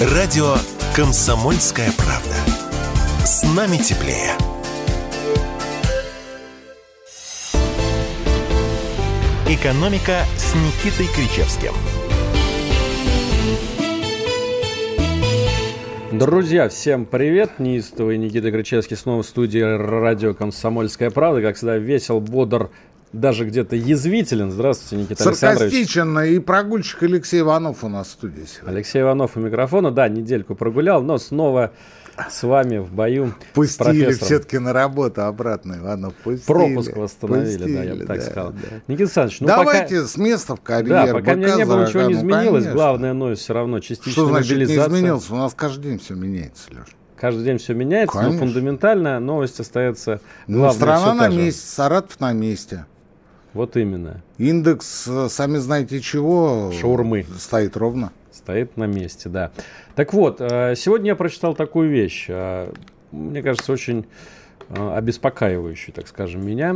[0.00, 0.54] Радио
[0.96, 2.34] «Комсомольская правда».
[3.22, 4.32] С нами теплее.
[9.46, 11.74] «Экономика» с Никитой Кричевским–
[16.12, 17.60] Друзья, всем привет!
[17.60, 21.40] Неистовый Никита Кричевский снова в студии радио «Комсомольская правда».
[21.40, 22.70] Как всегда, весел, бодр,
[23.12, 24.50] даже где-то язвителен.
[24.50, 28.76] Здравствуйте, Никита Саркастичен и прогульщик Алексей Иванов у нас в студии сегодня.
[28.76, 29.90] Алексей Иванов у микрофона.
[29.90, 31.72] Да, недельку прогулял, но снова
[32.28, 33.34] с вами в бою.
[33.54, 36.46] Пустили все-таки на работу обратно, Иванов, пустили.
[36.46, 38.50] Пропуск восстановили, пустили, да, я бы так да, сказал.
[38.52, 38.58] Да.
[38.86, 40.06] Никита Александрович, ну Давайте пока...
[40.06, 41.06] с места в карьеру.
[41.06, 42.64] Да, пока мне не было, ничего не ну, изменилось.
[42.64, 42.72] Конечно.
[42.72, 44.88] Главное, новость все равно частично Что значит мобилизация.
[44.88, 45.30] не изменилось?
[45.30, 46.84] У нас каждый день все меняется, Леша.
[47.16, 48.40] Каждый день все меняется, Конечно.
[48.40, 50.72] но фундаментально новость остается ну, главной.
[50.72, 52.86] Ну, страна на месте, Саратов на месте.
[53.52, 54.22] Вот именно.
[54.38, 57.26] Индекс, э, сами знаете чего, Шаурмы.
[57.36, 58.12] стоит ровно.
[58.30, 59.50] Стоит на месте, да.
[59.96, 62.72] Так вот, э, сегодня я прочитал такую вещь, э,
[63.10, 64.06] мне кажется, очень
[64.68, 66.70] обеспокаивающую, так скажем, меня.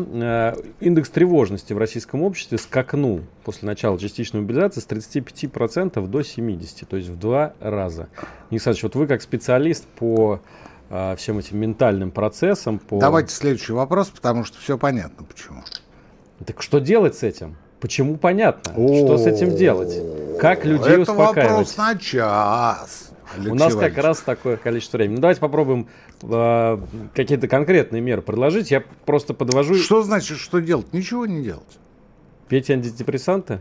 [0.81, 6.97] Индекс тревожности в российском обществе скакнул после начала частичной мобилизации с 35% до 70%, то
[6.97, 8.09] есть в два раза.
[8.50, 10.41] Николай вот вы как специалист по
[11.16, 12.81] всем этим ментальным процессам.
[12.81, 12.98] По...
[12.98, 15.62] Давайте следующий вопрос, потому что все понятно почему.
[16.47, 17.56] Так что делать с этим?
[17.81, 18.73] Почему понятно?
[18.73, 19.95] Что с этим делать?
[20.41, 21.37] Как людей Это успокаивать?
[21.37, 23.11] Это вопрос на час.
[23.34, 25.17] Алексей У нас как раз такое количество времени.
[25.17, 25.89] Ну, давайте попробуем
[26.22, 26.78] э,
[27.15, 28.70] какие-то конкретные меры предложить.
[28.70, 29.75] Я просто подвожу...
[29.75, 30.92] Что значит, что делать?
[30.92, 31.78] Ничего не делать.
[32.48, 33.61] Пить антидепрессанты?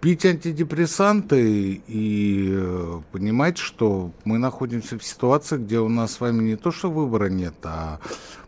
[0.00, 6.42] Пить антидепрессанты и э, понимать, что мы находимся в ситуации, где у нас с вами
[6.42, 8.00] не то, что выбора нет, а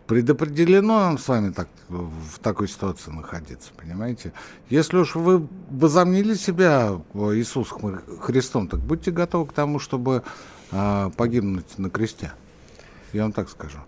[0.07, 4.33] предопределено нам с вами так, в такой ситуации находиться, понимаете?
[4.69, 10.23] Если уж вы возомнили себя Иисусом Христом, так будьте готовы к тому, чтобы
[10.71, 12.33] а, погибнуть на кресте.
[13.13, 13.79] Я вам так скажу.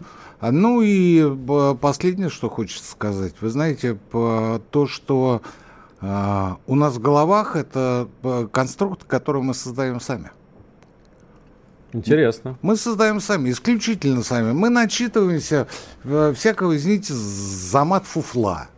[0.40, 1.36] А, ну и
[1.80, 3.34] последнее, что хочется сказать.
[3.40, 5.42] Вы знаете, то, что
[6.00, 8.08] а, у нас в головах, это
[8.52, 10.30] конструкт, который мы создаем сами.
[11.96, 12.58] Интересно.
[12.60, 14.52] Мы создаем сами, исключительно сами.
[14.52, 15.66] Мы начитываемся
[16.04, 18.68] э, всякого, извините, замат фуфла,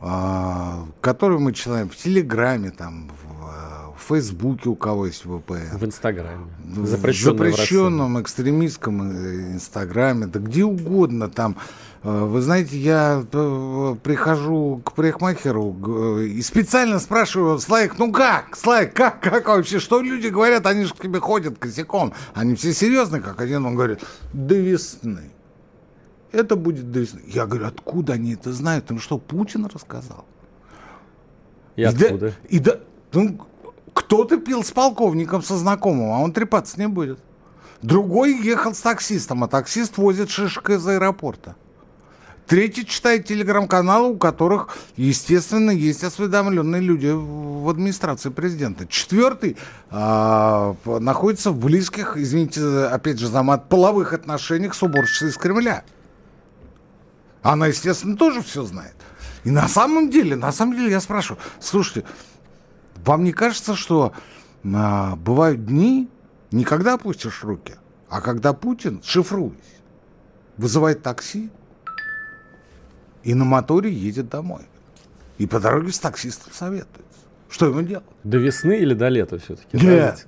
[0.00, 5.76] а, который мы читаем в Телеграме, там, в, в Фейсбуке у кого есть VPN.
[5.76, 6.46] В Инстаграме.
[6.64, 11.58] В запрещенном экстремистском э, Инстаграме, да где угодно там.
[12.04, 18.56] Э, вы знаете, я э, прихожу к парикмахеру э, и специально спрашиваю, Слайк, ну как?
[18.56, 19.78] Слайк, как, как вообще?
[19.78, 20.66] Что люди говорят?
[20.66, 22.12] Они же к тебе ходят косяком.
[22.34, 23.64] Они все серьезные, как один.
[23.66, 24.00] Он говорит,
[24.32, 25.30] до весны.
[26.32, 27.22] Это будет до весны.
[27.26, 28.90] Я говорю, откуда они это знают?
[28.90, 30.24] Им что, Путин рассказал?
[31.76, 32.18] И, и откуда?
[32.18, 32.80] Да, и да,
[33.12, 33.38] ну,
[33.92, 37.20] кто-то пил с полковником, со знакомым, а он трепаться не будет.
[37.80, 41.56] Другой ехал с таксистом, а таксист возит шишек из аэропорта.
[42.46, 48.86] Третий читает телеграм-каналы, у которых, естественно, есть осведомленные люди в администрации президента.
[48.86, 49.56] Четвертый
[49.90, 55.84] а, находится в близких, извините, опять же, за мат, половых отношениях с уборщицей из Кремля.
[57.42, 58.94] Она, естественно, тоже все знает.
[59.44, 62.04] И на самом деле, на самом деле я спрашиваю, слушайте,
[63.04, 64.12] вам не кажется, что
[64.64, 66.08] а, бывают дни,
[66.50, 67.74] не когда опустишь руки,
[68.08, 69.54] а когда Путин, шифруясь,
[70.56, 71.50] вызывает такси,
[73.22, 74.62] и на моторе едет домой.
[75.38, 77.02] И по дороге с таксистом советуется.
[77.48, 78.04] Что ему делать?
[78.24, 79.76] До весны или до лета все-таки?
[79.84, 80.24] Нет.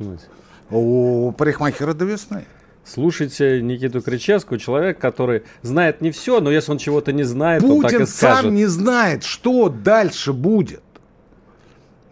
[0.70, 2.46] У парикмахера до весны.
[2.84, 7.76] Слушайте Никиту Кричевского, человек, который знает не все, но если он чего-то не знает, Путин
[7.76, 8.44] он так и скажет.
[8.44, 10.82] сам не знает, что дальше будет.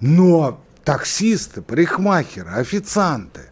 [0.01, 3.43] Но таксисты, парикмахеры, официанты,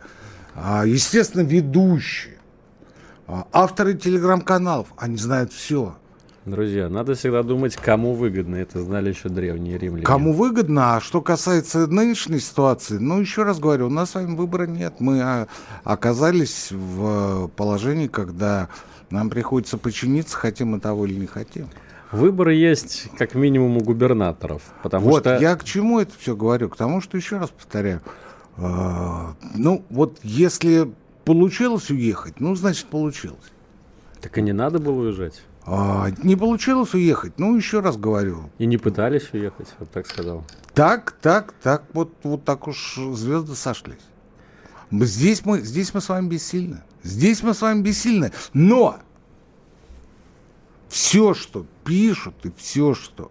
[0.55, 2.39] а, естественно, ведущие,
[3.27, 5.97] а, авторы телеграм-каналов, они знают все.
[6.47, 8.56] Друзья, надо всегда думать, кому выгодно.
[8.56, 10.06] Это знали еще древние римляне.
[10.06, 14.34] Кому выгодно, а что касается нынешней ситуации, ну, еще раз говорю, у нас с вами
[14.34, 14.95] выбора нет.
[15.01, 15.48] Мы а,
[15.84, 18.69] оказались в положении, когда
[19.10, 21.69] нам приходится подчиниться, хотим мы того или не хотим.
[22.10, 24.63] Выборы есть как минимум у губернаторов.
[24.83, 25.39] Потому вот, что...
[25.39, 26.71] я к чему это все говорю?
[26.71, 28.01] К тому, что, еще раз повторяю,
[28.57, 30.91] э, ну, вот если
[31.27, 33.53] получилось уехать, ну, значит, получилось.
[34.22, 35.42] Так и не надо было уезжать.
[35.72, 37.39] А, не получилось уехать.
[37.39, 38.51] Ну, еще раз говорю.
[38.59, 40.45] И не пытались уехать, вот так сказал.
[40.75, 44.03] Так, так, так, вот, вот так уж звезды сошлись.
[44.91, 46.83] Здесь мы, здесь мы с вами бессильны.
[47.05, 48.33] Здесь мы с вами бессильны.
[48.53, 48.99] Но
[50.89, 53.31] все, что пишут, и все, что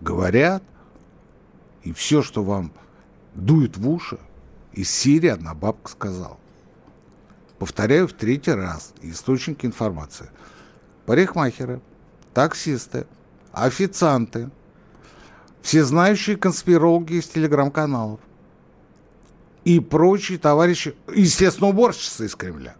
[0.00, 0.62] говорят,
[1.82, 2.72] и все, что вам
[3.34, 4.18] дует в уши,
[4.72, 6.38] Из Сирии одна бабка сказала.
[7.58, 8.94] Повторяю в третий раз.
[9.02, 10.30] Источники информации.
[11.06, 11.80] Парикмахеры,
[12.34, 13.06] таксисты,
[13.52, 14.50] официанты,
[15.62, 18.20] всезнающие конспирологи из телеграм-каналов
[19.64, 22.76] и прочие товарищи, естественно, уборщицы из Кремля.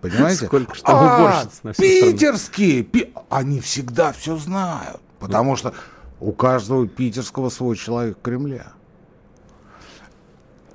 [0.00, 0.46] Понимаете?
[0.46, 5.74] Сколько что а, на питерские, пи- они всегда все знают, потому что
[6.20, 8.66] у каждого питерского свой человек в Кремле.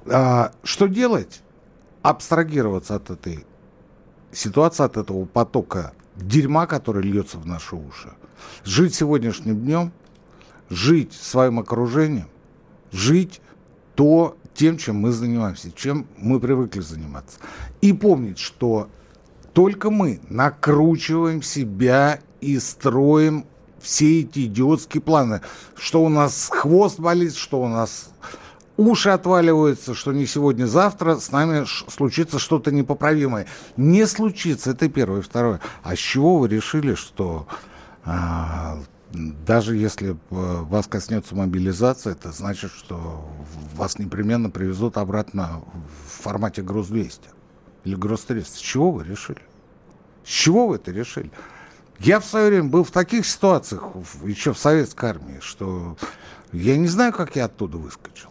[0.07, 1.42] А, что делать?
[2.04, 3.45] Абстрагироваться от этой
[4.31, 8.13] ситуации, от этого потока дерьма, который льется в наши уши.
[8.63, 9.91] Жить сегодняшним днем,
[10.69, 12.27] жить своим окружением,
[12.91, 13.41] жить
[13.95, 17.39] то, тем, чем мы занимаемся, чем мы привыкли заниматься.
[17.81, 18.89] И помнить, что
[19.53, 23.45] только мы накручиваем себя и строим
[23.79, 25.41] все эти идиотские планы.
[25.75, 28.09] Что у нас хвост болит, что у нас
[28.77, 33.48] уши отваливаются, что не сегодня, завтра с нами случится что-то непоправимое.
[33.77, 35.22] Не случится, это первое.
[35.22, 35.62] Второе.
[35.83, 37.48] А с чего вы решили, что
[38.04, 38.80] а,
[39.12, 43.27] даже если вас коснется мобилизация, это значит, что
[43.75, 45.63] вас непременно привезут обратно
[46.07, 47.19] в формате груз-200
[47.86, 48.45] или груз-300.
[48.45, 49.42] С чего вы решили?
[50.24, 51.31] С чего вы это решили?
[52.00, 53.83] Я в свое время был в таких ситуациях,
[54.24, 55.98] еще в советской армии, что
[56.51, 58.30] я не знаю, как я оттуда выскочил.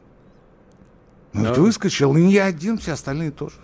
[1.35, 1.53] Ну, Да.
[1.55, 3.57] выскочил, и не я один, все остальные тоже.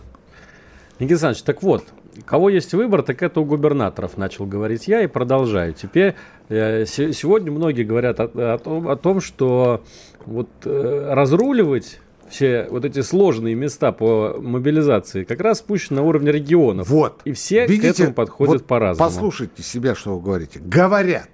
[0.99, 1.85] Никита Александрович, так вот,
[2.27, 5.73] кого есть выбор, так это у губернаторов, начал говорить я и продолжаю.
[5.73, 6.15] Теперь
[6.49, 8.25] э, се- сегодня многие говорят о,
[8.55, 9.83] о том, о том, что
[10.27, 16.31] вот э, разруливать все вот эти сложные места по мобилизации как раз спущено на уровне
[16.33, 16.89] регионов.
[16.89, 17.21] Вот.
[17.25, 19.09] И все к Видите, этому подходят вот по-разному.
[19.11, 20.59] Послушайте себя, что вы говорите.
[20.61, 21.29] Говорят.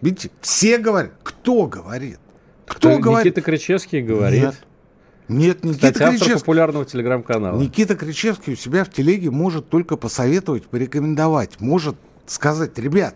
[0.00, 1.12] Видите, все говорят.
[1.22, 2.18] Кто говорит?
[2.68, 3.44] Кто Никита говорит?
[3.44, 4.42] Кричевский говорит.
[4.42, 4.54] Нет.
[5.28, 6.40] Нет, Никита Кстати, автор Кричевский.
[6.40, 7.60] популярного телеграм-канала.
[7.60, 13.14] Никита Кричевский у себя в телеге может только посоветовать, порекомендовать, может сказать, ребят,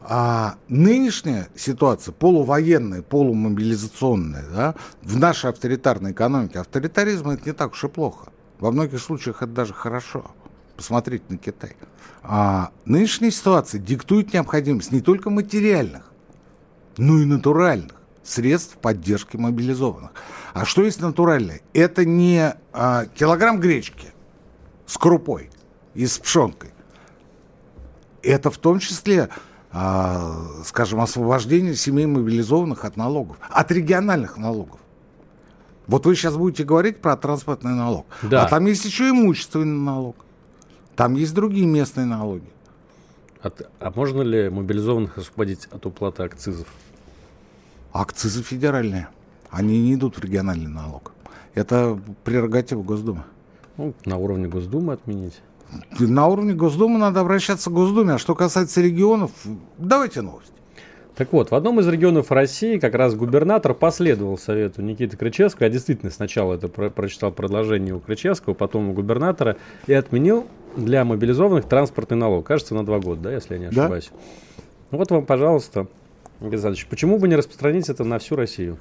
[0.00, 7.84] а нынешняя ситуация, полувоенная, полумобилизационная, да, в нашей авторитарной экономике, авторитаризм это не так уж
[7.84, 8.32] и плохо.
[8.58, 10.30] Во многих случаях это даже хорошо.
[10.76, 11.76] Посмотрите на Китай.
[12.22, 16.12] А нынешняя ситуация диктует необходимость не только материальных,
[16.96, 20.12] но и натуральных средств поддержки мобилизованных.
[20.54, 21.60] А что есть натуральное?
[21.72, 24.08] Это не а, килограмм гречки
[24.86, 25.50] с крупой
[25.94, 26.70] и с пшенкой.
[28.22, 29.28] Это в том числе,
[29.72, 34.78] а, скажем, освобождение семей мобилизованных от налогов, от региональных налогов.
[35.88, 38.06] Вот вы сейчас будете говорить про транспортный налог.
[38.22, 38.44] Да.
[38.44, 40.16] А там есть еще имущественный налог.
[40.94, 42.48] Там есть другие местные налоги.
[43.42, 46.68] От- а можно ли мобилизованных освободить от уплаты акцизов?
[47.92, 49.08] Акцизы федеральные.
[49.50, 51.12] Они не идут в региональный налог.
[51.54, 53.24] Это прерогатива Госдумы.
[53.76, 55.40] Ну, на уровне Госдумы отменить.
[55.98, 58.14] На уровне Госдумы надо обращаться к Госдуме.
[58.14, 59.30] А что касается регионов,
[59.78, 60.52] давайте новости.
[61.14, 65.66] Так вот, в одном из регионов России как раз губернатор последовал совету Никиты Крычевского.
[65.66, 69.56] Я действительно сначала это про- прочитал предложение у Крычевского, потом у губернатора,
[69.86, 72.46] и отменил для мобилизованных транспортный налог.
[72.46, 73.82] Кажется, на два года, да, если я не Да.
[73.82, 74.10] ошибаюсь.
[74.90, 75.86] Ну вот вам, пожалуйста,
[76.48, 78.78] Александрович, почему бы не распространить это на всю Россию?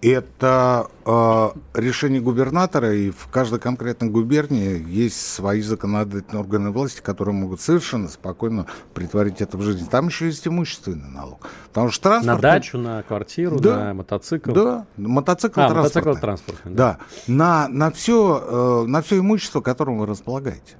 [0.00, 7.34] Это э, решение губернатора, и в каждой конкретной губернии есть свои законодательные органы власти, которые
[7.34, 9.88] могут совершенно спокойно притворить это в жизнь.
[9.90, 11.48] Там еще есть имущественный налог.
[11.66, 12.36] Потому что транспорт...
[12.36, 13.86] На дачу, на квартиру, Да.
[13.86, 14.52] на мотоцикл?
[14.52, 16.20] Да, мотоцикл А, мотоцикл транспортный.
[16.20, 16.72] транспортный.
[16.74, 20.76] Да, на, на, все, на все имущество, которым вы располагаете.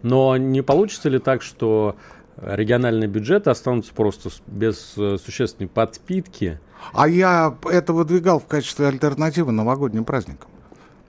[0.00, 1.96] Но не получится ли так, что
[2.36, 6.60] региональные бюджеты останутся просто без э, существенной подпитки?
[6.92, 10.50] А я это выдвигал в качестве альтернативы новогодним праздникам.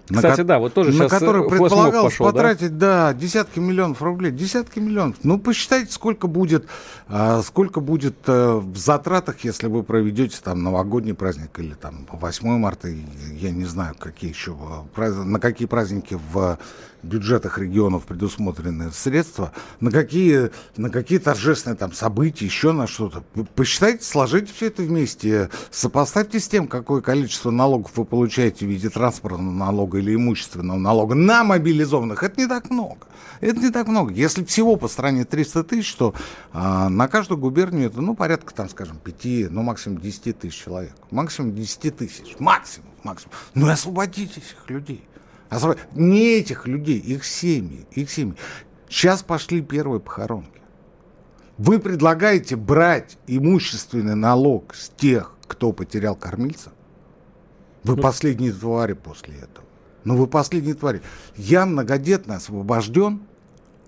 [0.09, 2.31] На Кстати, ко- да, вот тоже на сейчас который э, флешмоб предполагалось пошел, да?
[2.31, 3.13] потратить, да?
[3.13, 5.17] десятки миллионов рублей, десятки миллионов.
[5.23, 6.67] Ну, посчитайте, сколько будет,
[7.07, 12.47] а, сколько будет э, в затратах, если вы проведете там новогодний праздник или там 8
[12.59, 14.55] марта, я не знаю, какие еще,
[14.95, 16.59] э, на какие праздники в
[17.05, 23.23] бюджетах регионов предусмотрены средства, на какие, на какие торжественные там события, еще на что-то.
[23.55, 28.89] Посчитайте, сложите все это вместе, сопоставьте с тем, какое количество налогов вы получаете в виде
[28.89, 32.23] транспортного налога или имущественного налога на мобилизованных.
[32.23, 33.07] Это не так много.
[33.41, 34.13] Это не так много.
[34.13, 36.13] Если всего по стране 300 тысяч, то
[36.53, 40.93] а, на каждую губернию это, ну, порядка, там, скажем, 5, ну, максимум 10 тысяч человек.
[41.11, 42.35] Максимум 10 тысяч.
[42.39, 43.33] Максимум, максимум.
[43.53, 45.03] Ну, и освободите этих людей.
[45.55, 48.35] Освоб- Не этих людей, их семьи, их семьи.
[48.89, 50.61] Сейчас пошли первые похоронки.
[51.57, 56.71] Вы предлагаете брать имущественный налог с тех, кто потерял кормильца?
[57.83, 59.65] Вы последние твари после этого.
[60.03, 61.01] Ну вы последние твари.
[61.35, 63.21] Я многодетно освобожден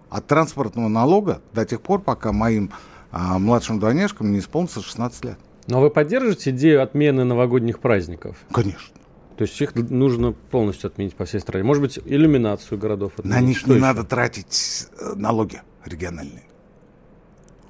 [0.10, 2.72] от транспортного налога до тех пор, пока моим
[3.12, 5.40] а, младшим двойняшкам не исполнится 16 лет.
[5.68, 8.38] Но вы поддерживаете идею отмены новогодних праздников?
[8.52, 8.96] Конечно.
[9.38, 11.64] То есть их нужно полностью отменить по всей стране.
[11.64, 13.36] Может быть, иллюминацию городов отменить.
[13.38, 13.82] На них Что не еще?
[13.86, 16.44] надо тратить э, налоги региональные.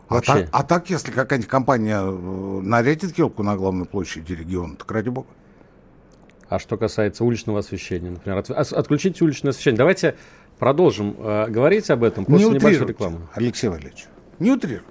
[0.07, 0.33] А Вообще.
[0.33, 5.09] так, а так, если какая-нибудь компания э, нарядит елку на главной площади региона, так ради
[5.09, 5.27] бога.
[6.47, 9.77] А что касается уличного освещения, например, от- отключите уличное освещение.
[9.77, 10.15] Давайте
[10.59, 13.27] продолжим э, говорить об этом после не небольшой рекламы.
[13.33, 14.05] Алексей Валерьевич.
[14.39, 14.85] Не утрируйте.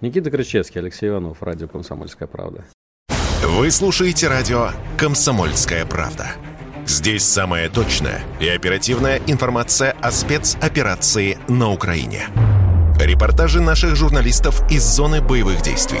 [0.00, 2.64] Никита Кричевский, Алексей Иванов, радио «Комсомольская правда».
[3.48, 6.32] Вы слушаете радио «Комсомольская правда».
[6.84, 12.26] Здесь самая точная и оперативная информация о спецоперации на Украине.
[13.06, 16.00] Репортажи наших журналистов из зоны боевых действий.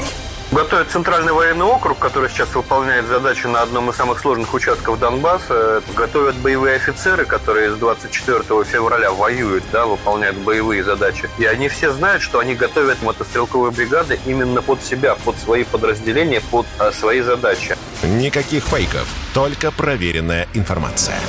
[0.50, 5.84] Готовит Центральный военный округ, который сейчас выполняет задачу на одном из самых сложных участков Донбасса.
[5.94, 11.30] Готовят боевые офицеры, которые с 24 февраля воюют, да, выполняют боевые задачи.
[11.38, 16.42] И они все знают, что они готовят мотострелковые бригады именно под себя, под свои подразделения,
[16.50, 17.76] под а, свои задачи.
[18.02, 21.20] Никаких фейков, только проверенная информация.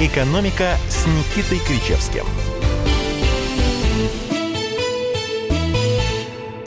[0.00, 2.24] «Экономика» с Никитой Кричевским.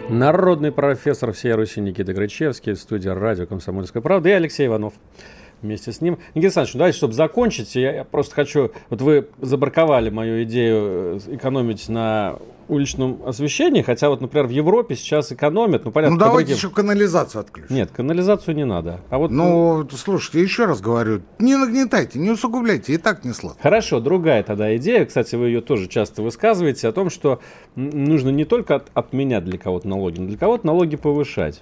[0.09, 4.95] Народный профессор всей Руси Никита Кричевский, студия радио «Комсомольская правда» и Алексей Иванов
[5.61, 6.13] вместе с ним.
[6.35, 8.71] Никита Александрович, ну давайте, чтобы закончить, я, я просто хочу...
[8.89, 12.37] Вот вы забраковали мою идею э, экономить на
[12.67, 16.69] уличном освещении, хотя вот, например, в Европе сейчас экономят, ну, понятно, Ну давайте другим- еще
[16.69, 17.75] канализацию отключим.
[17.75, 19.01] Нет, канализацию не надо.
[19.09, 23.61] А вот Ну, слушайте, еще раз говорю, не нагнетайте, не усугубляйте, и так не сладко.
[23.61, 27.41] Хорошо, другая тогда идея, кстати, вы ее тоже часто высказываете, о том, что
[27.75, 31.61] нужно не только от- отменять для кого-то налоги, но для кого-то налоги повышать.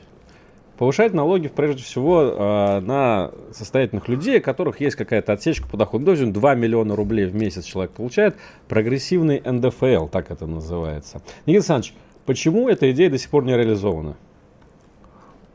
[0.79, 6.05] Повышать налоги, прежде всего, э, на состоятельных людей, у которых есть какая-то отсечка по доходу.
[6.05, 8.37] Ну, Допустим, 2 миллиона рублей в месяц человек получает.
[8.69, 11.21] Прогрессивный НДФЛ, так это называется.
[11.45, 11.93] Никита Александрович,
[12.25, 14.15] почему эта идея до сих пор не реализована?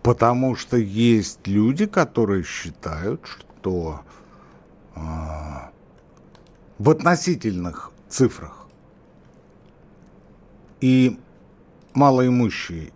[0.02, 4.00] Потому что есть люди, которые считают, что
[4.94, 5.70] а,
[6.78, 8.68] в относительных цифрах
[10.82, 11.18] и
[11.94, 12.92] малоимущие,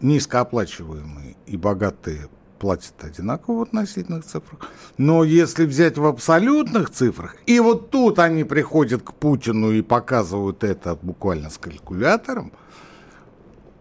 [0.00, 2.28] низкооплачиваемые и богатые
[2.58, 4.70] платят одинаково в относительных цифрах.
[4.96, 10.64] Но если взять в абсолютных цифрах, и вот тут они приходят к Путину и показывают
[10.64, 12.52] это буквально с калькулятором,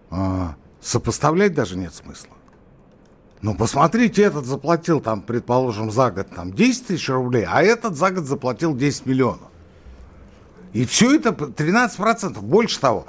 [0.10, 2.38] а, сопоставлять даже нет смысла.
[3.42, 8.12] Ну, посмотрите, этот заплатил, там, предположим, за год там, 10 тысяч рублей, а этот за
[8.12, 9.50] год заплатил 10 миллионов.
[10.74, 13.06] И все это п- 13%, больше того.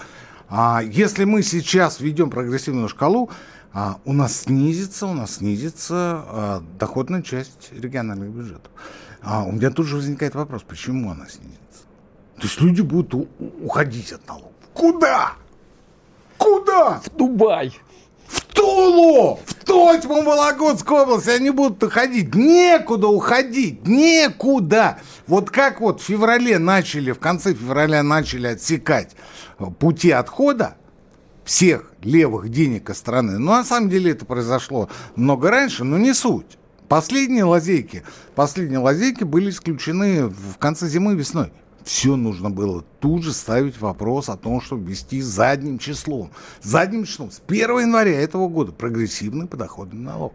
[0.48, 3.30] А, если мы сейчас введем прогрессивную шкалу,
[3.72, 8.72] а, у нас снизится, у нас снизится а, доходная часть региональных бюджетов.
[9.20, 11.84] А, у меня тут же возникает вопрос, почему она снизится?
[12.36, 13.14] То есть люди будут
[13.62, 14.52] уходить от налогов.
[14.72, 15.32] Куда?
[16.38, 17.00] Куда?
[17.00, 17.72] В Дубай!
[18.58, 19.38] Тулу!
[19.46, 22.34] В Тотьму, Вологодскую область они будут уходить.
[22.34, 24.98] Некуда уходить, некуда.
[25.28, 29.14] Вот как вот в феврале начали, в конце февраля начали отсекать
[29.78, 30.76] пути отхода
[31.44, 33.38] всех левых денег из страны.
[33.38, 36.58] Ну, на самом деле это произошло много раньше, но не суть.
[36.88, 38.02] Последние лазейки,
[38.34, 41.52] последние лазейки были исключены в конце зимы и весной.
[41.84, 46.30] Все нужно было тут же ставить вопрос о том, чтобы ввести задним числом.
[46.62, 50.34] Задним числом с 1 января этого года прогрессивный подоходный налог.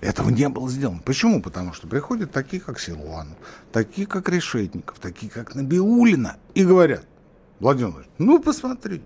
[0.00, 1.00] Этого не было сделано.
[1.04, 1.40] Почему?
[1.40, 3.36] Потому что приходят такие, как Силуанов,
[3.72, 7.06] такие, как Решетников, такие, как Набиулина, и говорят,
[7.60, 9.04] Владимир ну посмотрите,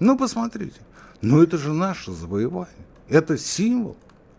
[0.00, 0.80] ну посмотрите,
[1.22, 2.74] ну это же наше завоевание,
[3.08, 3.96] это символ,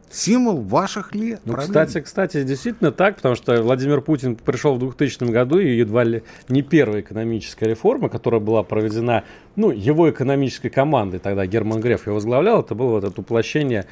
[0.09, 1.41] символ ваших лет.
[1.45, 6.03] Ну, кстати, кстати, действительно так, потому что Владимир Путин пришел в 2000 году, и едва
[6.03, 9.23] ли не первая экономическая реформа, которая была проведена,
[9.55, 13.85] ну, его экономической командой, тогда Герман Греф ее возглавлял, это было вот это уплощение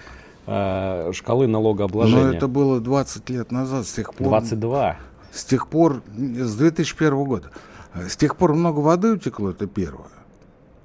[0.48, 2.24] э, шкалы налогообложения.
[2.24, 4.28] Но это было 20 лет назад, с тех пор...
[4.28, 4.98] 22.
[5.32, 7.52] С тех пор, с 2001 года.
[7.94, 10.08] С тех пор много воды утекло, это первое.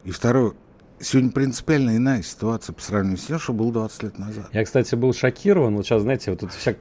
[0.04, 0.52] И второе,
[1.00, 4.48] сегодня принципиально иная ситуация по сравнению с тем, что было 20 лет назад.
[4.52, 6.76] Я, кстати, был шокирован, вот сейчас, знаете, вот это вся...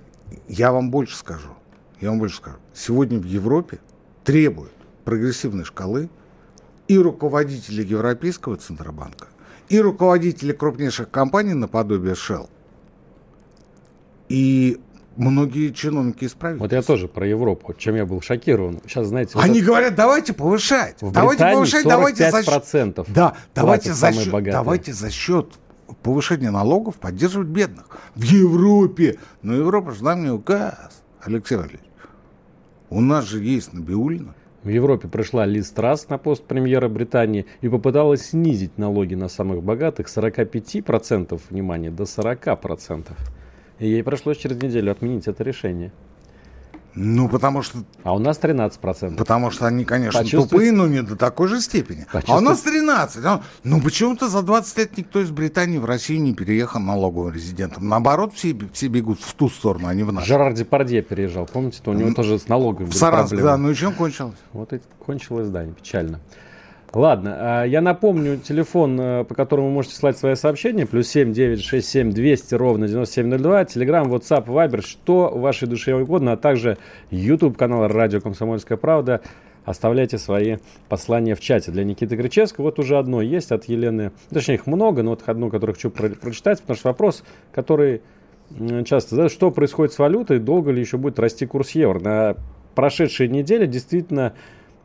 [0.48, 1.50] Я вам больше скажу.
[2.02, 2.58] Я вам больше скажу.
[2.74, 3.80] Сегодня в Европе
[4.24, 4.74] требуют
[5.06, 6.10] прогрессивной шкалы
[6.88, 9.28] и руководители Европейского Центробанка,
[9.70, 12.50] и руководители крупнейших компаний наподобие Shell,
[14.28, 14.80] и
[15.20, 16.64] многие чиновники из правительства.
[16.66, 18.80] Вот я тоже про Европу, чем я был шокирован.
[18.86, 19.32] Сейчас, знаете...
[19.36, 21.02] вот Они это- говорят, давайте повышать.
[21.02, 22.54] В давайте Британии повышать, давайте за счет...
[22.54, 25.54] 45% Да, давайте за счет, давайте за счет
[26.02, 27.86] повышение налогов поддерживать бедных.
[28.16, 29.18] В Европе.
[29.42, 31.82] Но Европа же нам не указ, Алексей Валерьевич.
[32.90, 34.34] У нас же есть Набиулина.
[34.64, 39.64] В Европе пришла Лиз Трасс на пост премьера Британии и попыталась снизить налоги на самых
[39.64, 43.06] богатых с 45%, внимание, до 40%.
[43.80, 45.92] И ей пришлось через неделю отменить это решение.
[46.96, 47.80] Ну, потому что...
[48.04, 49.16] А у нас 13%.
[49.16, 52.06] Потому что они, конечно, тупые, но не до такой же степени.
[52.12, 53.24] А у нас 13.
[53.26, 57.88] А, ну, почему-то за 20 лет никто из Британии в Россию не переехал налоговым резидентом.
[57.88, 60.28] Наоборот, все, все бегут в ту сторону, а не в нашу.
[60.28, 61.80] Жерар Депардье переезжал, помните?
[61.84, 63.56] То у него тоже с налогами В Саратов, да.
[63.56, 64.36] Ну и чем кончилось?
[64.52, 66.20] Вот и кончилось, да, печально.
[66.94, 71.34] Ладно, а, я напомню, телефон, э, по которому вы можете слать свои сообщения, плюс 7
[71.34, 76.80] 9 6 7 200 ровно 9702, телеграм, WhatsApp, Viber, что вашей душе угодно, а также
[77.12, 79.22] YouTube канал Радио Комсомольская Правда.
[79.66, 81.70] Оставляйте свои послания в чате.
[81.72, 84.12] Для Никиты Кричевского вот уже одно есть от Елены.
[84.32, 88.02] Точнее, их много, но вот одно, которое хочу про- прочитать, потому что вопрос, который
[88.86, 92.00] часто задают, что происходит с валютой, долго ли еще будет расти курс евро.
[92.00, 92.36] На
[92.74, 94.34] прошедшей неделе действительно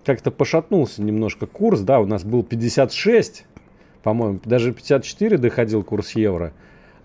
[0.05, 3.45] как-то пошатнулся немножко курс, да, у нас был 56,
[4.03, 6.53] по-моему, даже 54 доходил курс евро,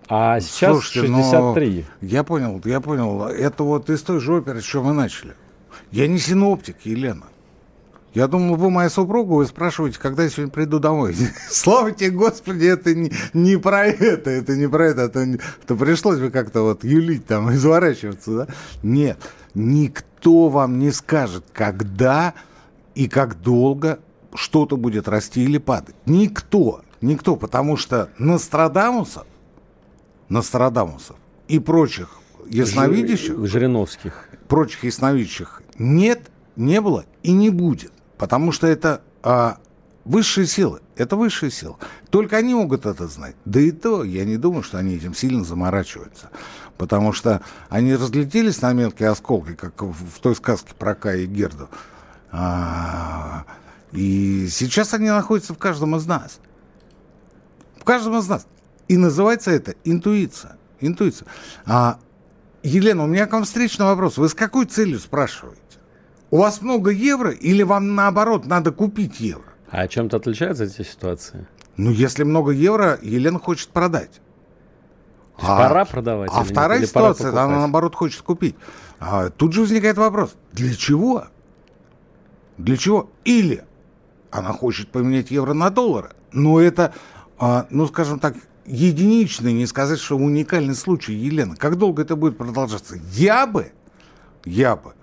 [0.08, 1.86] а сейчас Слушайте, 63.
[2.00, 3.26] Я понял, я понял.
[3.26, 5.34] Это вот из той же оперы, с чего мы начали.
[5.92, 7.26] Я не синоптик, Елена.
[8.12, 11.14] Я думал, вы моя супруга, вы спрашиваете, когда я сегодня приду домой.
[11.48, 15.20] Слава тебе, Господи, это не, не про это, это не про это, это,
[15.62, 18.48] это пришлось бы как-то вот юлить там, изворачиваться, да?
[18.82, 19.18] Нет,
[19.54, 22.34] никто вам не скажет, когда
[23.00, 23.98] и как долго
[24.34, 25.94] что-то будет расти или падать.
[26.04, 29.26] Никто, никто, потому что Нострадамусов,
[30.28, 31.16] Нострадамусов
[31.48, 32.10] и прочих
[32.50, 39.60] ясновидящих, Жириновских, прочих ясновидящих нет, не было и не будет, потому что это а,
[40.04, 41.76] высшие силы, это высшие силы.
[42.10, 43.34] Только они могут это знать.
[43.46, 46.28] Да и то, я не думаю, что они этим сильно заморачиваются.
[46.76, 47.40] Потому что
[47.70, 51.70] они разлетелись на мелкие осколки, как в той сказке про Кая и Герду.
[52.32, 53.44] А,
[53.92, 56.40] и сейчас они находятся в каждом из нас.
[57.76, 58.46] В каждом из нас.
[58.88, 60.56] И называется это интуиция.
[60.80, 61.26] Интуиция.
[61.66, 61.98] А,
[62.62, 64.16] Елена, у меня к вам встречный вопрос.
[64.16, 65.60] Вы с какой целью спрашиваете?
[66.30, 69.44] У вас много евро или вам наоборот надо купить евро?
[69.70, 71.46] А чем-то отличаются эти ситуации?
[71.76, 74.20] Ну, если много евро, Елена хочет продать.
[75.38, 76.30] А, пора продавать.
[76.32, 78.54] А вторая ситуация, она наоборот хочет купить.
[78.98, 81.26] А, тут же возникает вопрос: для чего?
[82.60, 83.10] Для чего?
[83.24, 83.64] Или
[84.30, 86.10] она хочет поменять евро на доллары.
[86.32, 86.94] Но это,
[87.38, 91.56] а, ну, скажем так, единичный, не сказать, что уникальный случай, Елена.
[91.56, 92.96] Как долго это будет продолжаться?
[93.12, 93.72] Я бы,
[94.44, 94.94] я бы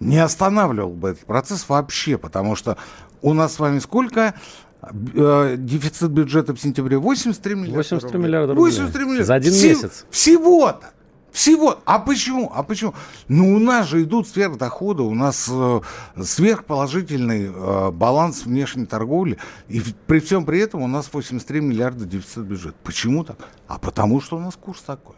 [0.00, 2.76] не останавливал бы этот процесс вообще, потому что
[3.22, 4.34] у нас с вами сколько
[4.82, 6.98] э, дефицит бюджета в сентябре?
[6.98, 8.26] 83 миллиарда 83 рублей.
[8.26, 8.64] миллиарда рублей.
[8.64, 9.24] 83 миллиарда.
[9.24, 10.06] За один Всего, месяц.
[10.10, 10.90] Всего-то.
[11.36, 11.80] Всего.
[11.84, 12.50] А почему?
[12.54, 12.94] А почему?
[13.28, 15.80] Ну, у нас же идут сверхдоходы, у нас э,
[16.18, 19.36] сверхположительный э, баланс внешней торговли,
[19.68, 22.74] и при всем при этом у нас 83 миллиарда дефицит бюджета.
[22.82, 23.36] Почему так?
[23.68, 25.14] А потому что у нас курс такой.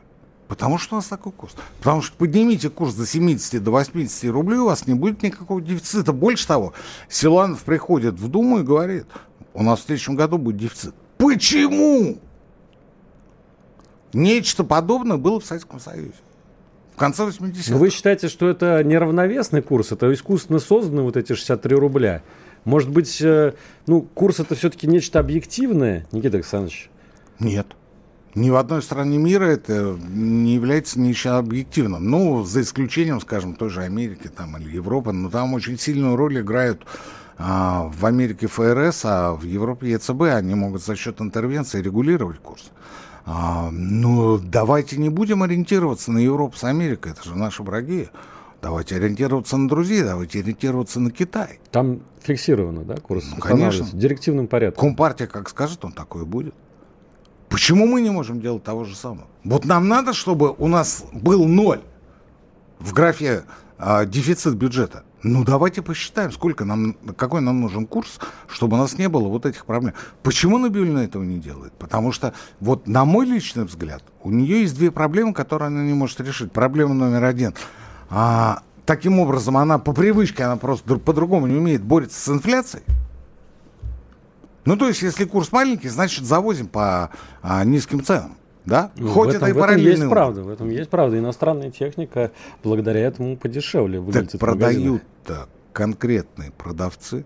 [0.48, 1.54] Потому что у нас такой курс.
[1.78, 6.12] Потому что поднимите курс до 70, до 80 рублей, у вас не будет никакого дефицита.
[6.12, 6.72] Больше того,
[7.08, 9.06] Силанов приходит в Думу и говорит,
[9.54, 10.96] у нас в следующем году будет дефицит.
[11.16, 12.18] Почему?
[14.12, 16.14] Нечто подобное было в Советском Союзе.
[16.94, 17.76] В конце 80-х.
[17.76, 19.92] вы считаете, что это неравновесный курс?
[19.92, 22.22] Это искусственно созданы вот эти 63 рубля?
[22.64, 23.54] Может быть, э,
[23.86, 26.90] ну, курс это все-таки нечто объективное, Никита Александрович?
[27.38, 27.68] Нет.
[28.34, 32.10] Ни в одной стране мира это не является ничем объективным.
[32.10, 35.12] Ну, за исключением, скажем, той же Америки там, или Европы.
[35.12, 36.82] Но там очень сильную роль играют
[37.38, 40.22] а, в Америке ФРС, а в Европе ЕЦБ.
[40.22, 42.70] Они могут за счет интервенции регулировать курс.
[43.26, 48.08] А, ну, давайте не будем ориентироваться на Европу с Америкой, это же наши враги.
[48.60, 51.60] Давайте ориентироваться на друзей, давайте ориентироваться на Китай.
[51.70, 53.24] Там фиксировано, да, курс?
[53.34, 53.86] Ну, конечно.
[53.92, 54.80] Директивным порядком.
[54.80, 56.54] Компартия как скажет, он такой будет.
[57.48, 59.28] Почему мы не можем делать того же самого?
[59.44, 61.80] Вот нам надо, чтобы у нас был ноль
[62.78, 63.44] в графе
[63.78, 65.04] а, дефицит бюджета.
[65.22, 69.46] Ну, давайте посчитаем, сколько нам, какой нам нужен курс, чтобы у нас не было вот
[69.46, 69.94] этих проблем.
[70.22, 71.72] Почему Набиулина этого не делает?
[71.72, 75.92] Потому что, вот на мой личный взгляд, у нее есть две проблемы, которые она не
[75.92, 76.52] может решить.
[76.52, 77.54] Проблема номер один.
[78.10, 82.84] А, таким образом, она по привычке, она просто по-другому не умеет бороться с инфляцией.
[84.64, 87.10] Ну, то есть, если курс маленький, значит, завозим по
[87.42, 88.36] а, низким ценам.
[88.68, 88.92] Да?
[88.96, 91.18] Ну, Хоть этом, это и в этом есть правда, в этом есть правда.
[91.18, 94.32] Иностранная техника благодаря этому подешевле выглядит.
[94.32, 97.24] Так продают-то конкретные продавцы,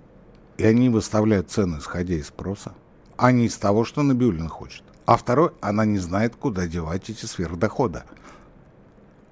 [0.57, 2.75] и они выставляют цены, исходя из спроса,
[3.17, 4.85] а не из того, что Набиулина хочет.
[5.05, 8.05] А второй, она не знает, куда девать эти сверхдохода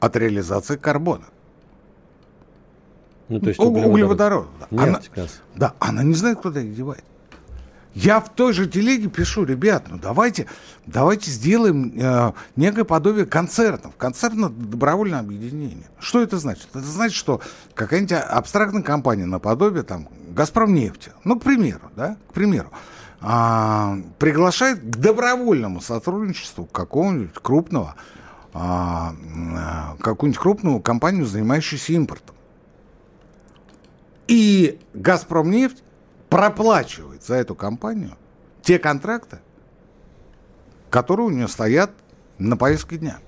[0.00, 1.26] от реализации карбона.
[3.28, 3.92] Ну, то есть углеводород.
[3.92, 4.46] углеводород.
[4.72, 5.40] Нефть, она, газ.
[5.54, 7.04] да, она не знает, куда их девать.
[7.94, 10.46] Я в той же телеге пишу, ребят, ну давайте,
[10.86, 15.86] давайте сделаем э, некое подобие концертов, концертно-добровольное объединение.
[15.98, 16.68] Что это значит?
[16.70, 17.40] Это значит, что
[17.74, 22.70] какая-нибудь абстрактная компания наподобие там Газпром нефти, ну, к примеру, да, к примеру,
[23.20, 27.96] а, приглашает к добровольному сотрудничеству какого-нибудь крупного,
[28.54, 29.14] а,
[29.56, 32.36] а, какую-нибудь крупную компанию, занимающуюся импортом.
[34.28, 35.82] И Газпром нефть
[37.20, 38.16] за эту компанию
[38.62, 39.38] те контракты,
[40.90, 41.92] которые у нее стоят
[42.38, 43.18] на повестке дня.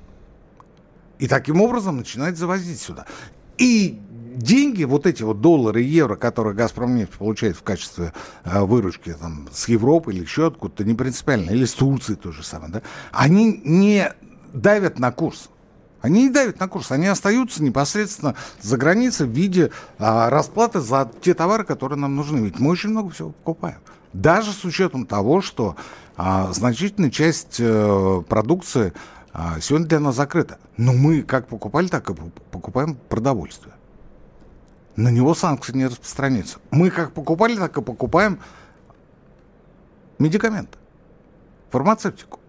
[1.19, 3.07] И таким образом начинает завозить сюда.
[3.59, 4.01] И
[4.35, 8.13] деньги, вот эти вот доллары евро, которые «Газпром» нефть получает в качестве
[8.45, 12.43] э, выручки там, с Европы или еще откуда-то, не принципиально, или с Турции то же
[12.43, 14.13] самое, да, они не
[14.53, 15.49] давят на курс.
[16.03, 21.11] Они не давят на курс, они остаются непосредственно за границей в виде а, расплаты за
[21.23, 22.39] те товары, которые нам нужны.
[22.39, 23.79] Ведь мы очень много всего покупаем.
[24.13, 25.77] Даже с учетом того, что
[26.17, 28.93] а, значительная часть а, продукции
[29.33, 30.59] а, сегодня для нас закрыта.
[30.77, 32.15] Но мы как покупали, так и
[32.51, 33.75] покупаем продовольствие.
[34.97, 36.59] На него санкции не распространяются.
[36.73, 38.41] Мы как покупали, так и покупаем
[40.19, 40.77] медикаменты,
[41.71, 42.41] фармацевтику.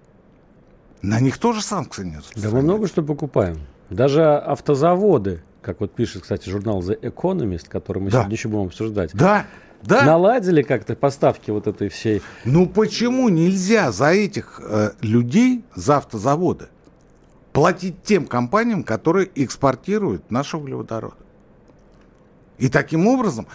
[1.04, 2.24] На них тоже санкции нет.
[2.36, 3.60] Да мы много что покупаем.
[3.90, 8.20] Даже автозаводы, как вот пишет, кстати, журнал The Economist, который мы да.
[8.20, 9.12] сегодня еще будем обсуждать.
[9.14, 9.46] Да,
[9.84, 10.06] да.
[10.06, 12.22] Наладили как-то поставки вот этой всей.
[12.46, 16.68] Ну почему нельзя за этих э, людей, за автозаводы,
[17.52, 21.18] платить тем компаниям, которые экспортируют наши углеводороды?
[22.60, 23.46] И таким образом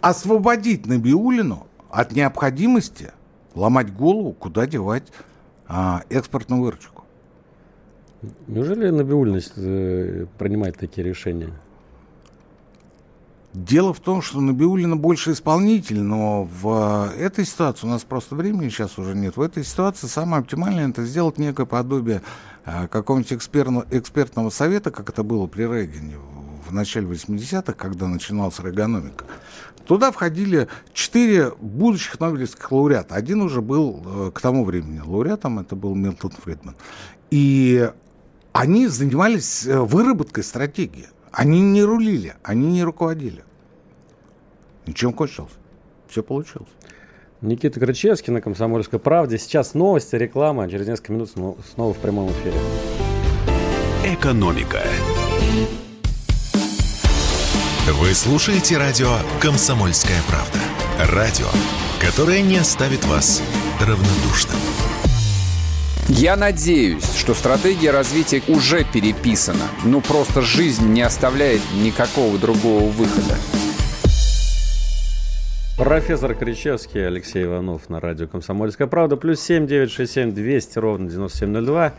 [0.00, 3.12] освободить Набиулину от необходимости
[3.54, 5.12] ломать голову, куда девать
[5.68, 7.04] а, экспортную выручку.
[8.46, 11.52] Неужели Набиульность э, принимает такие решения?
[13.52, 18.68] Дело в том, что Набиулина больше исполнитель, но в этой ситуации, у нас просто времени
[18.68, 22.20] сейчас уже нет, в этой ситуации самое оптимальное это сделать некое подобие
[22.66, 26.16] а, какого-нибудь экспертного, экспертного совета, как это было при Рейгане
[26.68, 29.24] в начале 80-х, когда начиналась регономика.
[29.86, 33.14] Туда входили четыре будущих нобелевских лауреата.
[33.14, 36.74] Один уже был э, к тому времени лауреатом, это был Милтон Фридман.
[37.30, 37.88] И
[38.52, 41.06] они занимались э, выработкой стратегии.
[41.30, 43.44] Они не рулили, они не руководили.
[44.86, 45.52] Ничем кончилось.
[46.08, 46.68] Все получилось.
[47.40, 49.38] Никита Крычевский на «Комсомольской правде».
[49.38, 50.68] Сейчас новости, реклама.
[50.70, 52.56] Через несколько минут снова в прямом эфире.
[54.04, 54.80] Экономика.
[57.88, 59.06] Вы слушаете радио
[59.40, 60.58] «Комсомольская правда».
[61.14, 61.46] Радио,
[62.00, 63.40] которое не оставит вас
[63.80, 64.58] равнодушным.
[66.08, 69.68] Я надеюсь, что стратегия развития уже переписана.
[69.84, 73.36] Ну, просто жизнь не оставляет никакого другого выхода.
[75.78, 79.14] Профессор Кричевский, Алексей Иванов на радио «Комсомольская правда».
[79.14, 81.92] Плюс семь девять шесть семь двести ровно девяносто семь ноль два.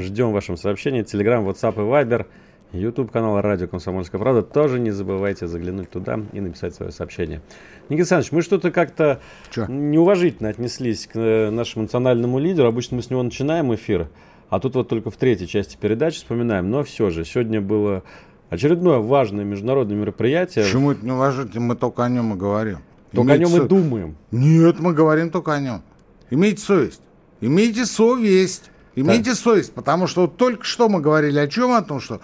[0.00, 1.04] Ждем вашим сообщений.
[1.04, 2.24] Телеграм, WhatsApp и Viber–
[2.72, 4.42] YouTube канал Радио Комсомольская правда.
[4.42, 7.40] Тоже не забывайте заглянуть туда и написать свое сообщение.
[7.88, 9.66] Никита Александрович, мы что-то как-то Че?
[9.68, 12.68] неуважительно отнеслись к э, нашему национальному лидеру.
[12.68, 14.08] Обычно мы с него начинаем эфир,
[14.50, 16.70] а тут вот только в третьей части передачи вспоминаем.
[16.70, 18.02] Но все же, сегодня было
[18.50, 20.64] очередное важное международное мероприятие.
[20.64, 21.60] Почему это неуважительно?
[21.60, 22.80] Мы только о нем и говорим.
[23.12, 23.64] Только Имейте о нем со...
[23.64, 24.16] и думаем.
[24.30, 25.82] Нет, мы говорим только о нем.
[26.30, 27.00] Имейте совесть.
[27.40, 28.70] Имейте совесть.
[28.94, 29.38] Имейте так.
[29.38, 31.72] совесть, потому что вот только что мы говорили о чем?
[31.72, 32.20] О том, что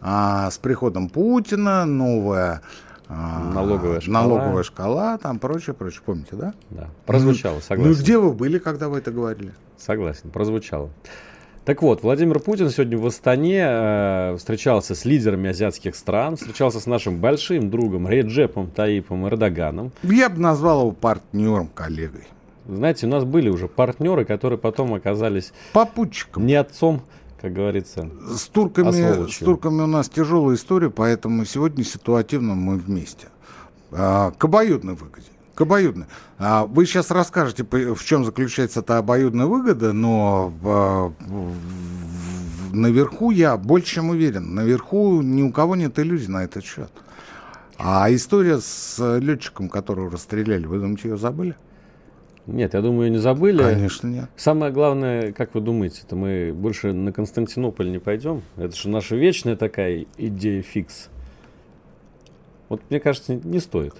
[0.00, 2.62] а с приходом Путина новая
[3.08, 4.20] а, налоговая шкала.
[4.22, 6.02] налоговая шкала, там прочее, прочее.
[6.04, 6.52] Помните, да?
[6.70, 7.92] Да, прозвучало, ну, согласен.
[7.92, 9.52] Ну, где вы были, когда вы это говорили?
[9.78, 10.90] Согласен, прозвучало.
[11.64, 16.86] Так вот, Владимир Путин сегодня в Астане э, встречался с лидерами азиатских стран, встречался с
[16.86, 19.92] нашим большим другом Реджепом Таипом Эрдоганом.
[20.02, 22.26] Я бы назвал его партнером, коллегой.
[22.66, 25.52] Знаете, у нас были уже партнеры, которые потом оказались...
[25.72, 26.46] Попутчиком.
[26.46, 27.02] Не отцом
[27.40, 28.08] как говорится.
[28.28, 33.28] С турками, с турками у нас тяжелая история, поэтому сегодня ситуативно мы вместе.
[33.92, 35.28] А, к обоюдной выгоде.
[35.54, 36.06] К обоюдной.
[36.38, 41.14] А, вы сейчас расскажете, в чем заключается эта обоюдная выгода, но в,
[42.72, 46.90] наверху я больше чем уверен, наверху ни у кого нет иллюзий на этот счет.
[47.78, 51.56] А история с летчиком, которого расстреляли, вы думаете, ее забыли?
[52.48, 53.62] Нет, я думаю, не забыли.
[53.62, 54.30] Конечно, нет.
[54.36, 58.42] Самое главное, как вы думаете, это мы больше на Константинополь не пойдем?
[58.56, 61.08] Это же наша вечная такая идея фикс.
[62.70, 63.94] Вот мне кажется, не стоит.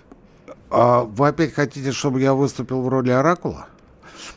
[0.70, 3.66] А вы опять хотите, чтобы я выступил в роли оракула?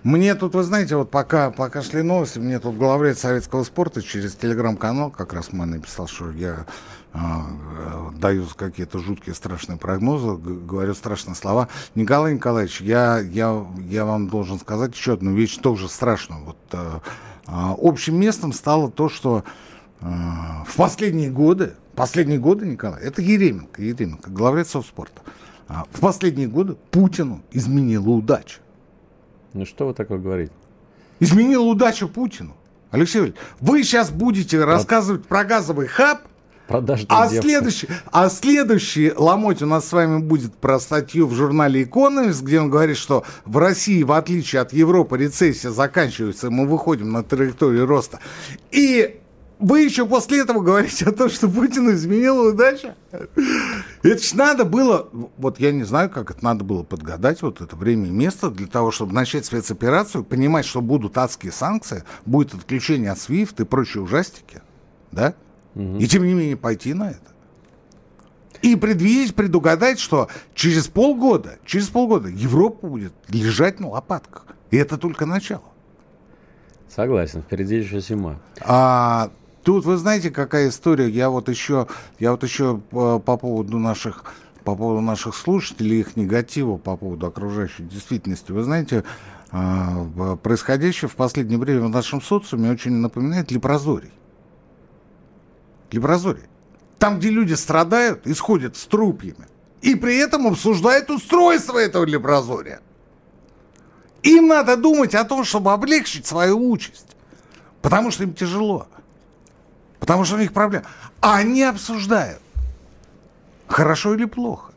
[0.04, 4.36] Мне тут, вы знаете, вот пока, пока шли новости, мне тут главред советского спорта через
[4.36, 6.66] телеграм-канал как раз мне написал, что я
[7.14, 11.68] даю какие-то жуткие страшные прогнозы, говорю страшные слова.
[11.96, 16.44] Николай Николаевич, я, я, я вам должен сказать еще одну вещь тоже страшную.
[16.46, 17.02] Вот, а,
[17.48, 19.44] а, общим местом стало то, что
[20.00, 25.22] а, в последние годы, последние годы, Николай, это Еременко, Еременко, главред Совспорта,
[25.68, 28.60] а, в последние годы Путину изменила удача.
[29.54, 30.54] Ну что вы такое говорите?
[31.20, 32.56] Изменила удачу Путину.
[32.90, 36.22] Алексей Валерьевич, вы сейчас будете рассказывать про газовый хаб,
[37.10, 42.44] а следующий, а следующий ломоть у нас с вами будет про статью в журнале Economist,
[42.44, 47.12] где он говорит, что в России, в отличие от Европы, рецессия заканчивается, и мы выходим
[47.12, 48.20] на траекторию роста.
[48.72, 49.22] И
[49.62, 52.96] вы еще после этого говорите о том, что Путин изменил удача?
[54.02, 55.08] Это ж надо было,
[55.38, 58.66] вот я не знаю, как это надо было подгадать, вот это время и место для
[58.66, 64.02] того, чтобы начать спецоперацию, понимать, что будут адские санкции, будет отключение от SWIFT и прочие
[64.02, 64.62] ужастики,
[65.12, 65.36] да?
[65.76, 65.98] Угу.
[65.98, 67.20] И тем не менее пойти на это.
[68.62, 74.46] И предвидеть, предугадать, что через полгода, через полгода Европа будет лежать на лопатках.
[74.70, 75.64] И это только начало.
[76.88, 78.40] Согласен, впереди еще зима.
[78.62, 79.32] А,
[79.64, 81.08] Тут вы знаете, какая история?
[81.10, 81.88] Я вот еще,
[82.20, 84.26] я вот еще по, по поводу наших
[84.64, 88.52] по поводу наших слушателей, их негатива по поводу окружающей действительности.
[88.52, 89.04] Вы знаете,
[89.52, 94.12] э, происходящее в последнее время в нашем социуме очень напоминает лепрозорий.
[95.92, 96.44] Лепрозорий.
[97.00, 99.48] Там, где люди страдают, исходят с трупьями.
[99.82, 102.82] И при этом обсуждают устройство этого лепрозория.
[104.22, 107.16] Им надо думать о том, чтобы облегчить свою участь.
[107.82, 108.88] Потому что им тяжело.
[110.00, 110.86] Потому что у них проблема.
[111.20, 112.42] А они обсуждают,
[113.68, 114.72] хорошо или плохо.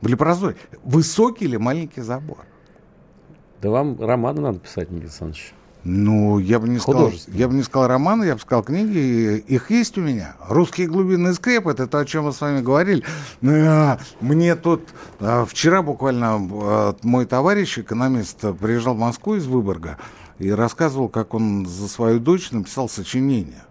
[0.00, 0.56] В Лепрозоре.
[0.84, 2.44] Высокий или маленький забор?
[3.60, 5.54] Да вам романы надо писать, Никита Александрович.
[5.88, 9.38] Ну, я бы не сказал, я бы не сказал романы, я бы сказал книги.
[9.46, 10.34] Их есть у меня.
[10.48, 13.04] Русские глубинные скрепы, это то, о чем мы с вами говорили.
[13.44, 14.82] А, мне тут
[15.20, 19.96] а, вчера буквально а, мой товарищ, экономист, приезжал в Москву из Выборга
[20.40, 23.62] и рассказывал, как он за свою дочь написал сочинение.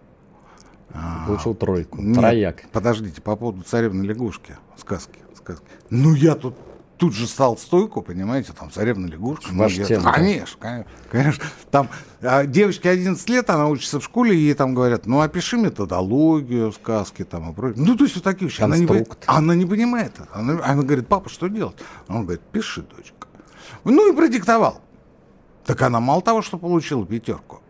[1.26, 2.00] Получил тройку.
[2.00, 2.64] Нет, Трояк.
[2.72, 5.66] Подождите, по поводу царевны лягушки, сказки, сказки.
[5.90, 6.54] Ну, я тут
[6.98, 9.48] тут же стал стойку, понимаете, там царевна лягушка.
[9.52, 11.44] Ну, я, тема, конечно, конечно, конечно.
[11.70, 11.88] Там
[12.22, 17.24] а, девочке 11 лет, она учится в школе, ей там говорят, ну, опиши методологию сказки
[17.24, 17.84] там и прочее.
[17.84, 18.62] Ну, то есть вот такие вещи.
[18.62, 20.12] Она не, она не понимает.
[20.32, 21.76] Она, она говорит, папа, что делать?
[22.08, 23.28] Он говорит, пиши, дочка.
[23.84, 24.80] Ну, и продиктовал.
[25.64, 27.60] Так она мало того, что получила пятерку.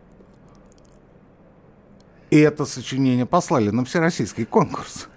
[2.31, 5.09] И это сочинение послали на всероссийский конкурс.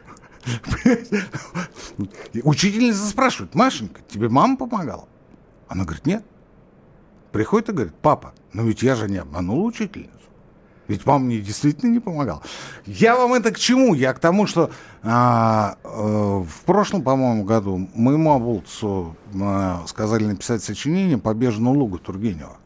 [2.43, 5.07] Учительница спрашивает, Машенька, тебе мама помогала?
[5.67, 6.23] Она говорит, нет.
[7.31, 10.13] Приходит и говорит, папа, но ведь я же не обманул учительницу.
[10.87, 12.41] Ведь мама мне действительно не помогала.
[12.87, 13.93] Я вам это к чему?
[13.93, 14.71] Я к тому, что
[15.03, 21.99] а, а, в прошлом, по-моему, году моему оболтусу а, сказали написать сочинение по Бежному лугу
[21.99, 22.57] Тургенева.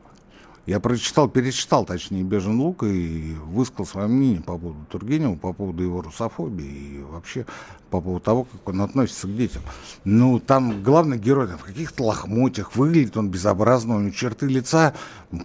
[0.65, 5.83] Я прочитал, перечитал, точнее, Бежен Лук и высказал свое мнение по поводу Тургенева, по поводу
[5.83, 7.45] его русофобии и вообще
[7.89, 9.61] по поводу того, как он относится к детям.
[10.05, 14.93] Ну, там главный герой там, в каких-то лохмотьях, выглядит он безобразно, у него черты лица,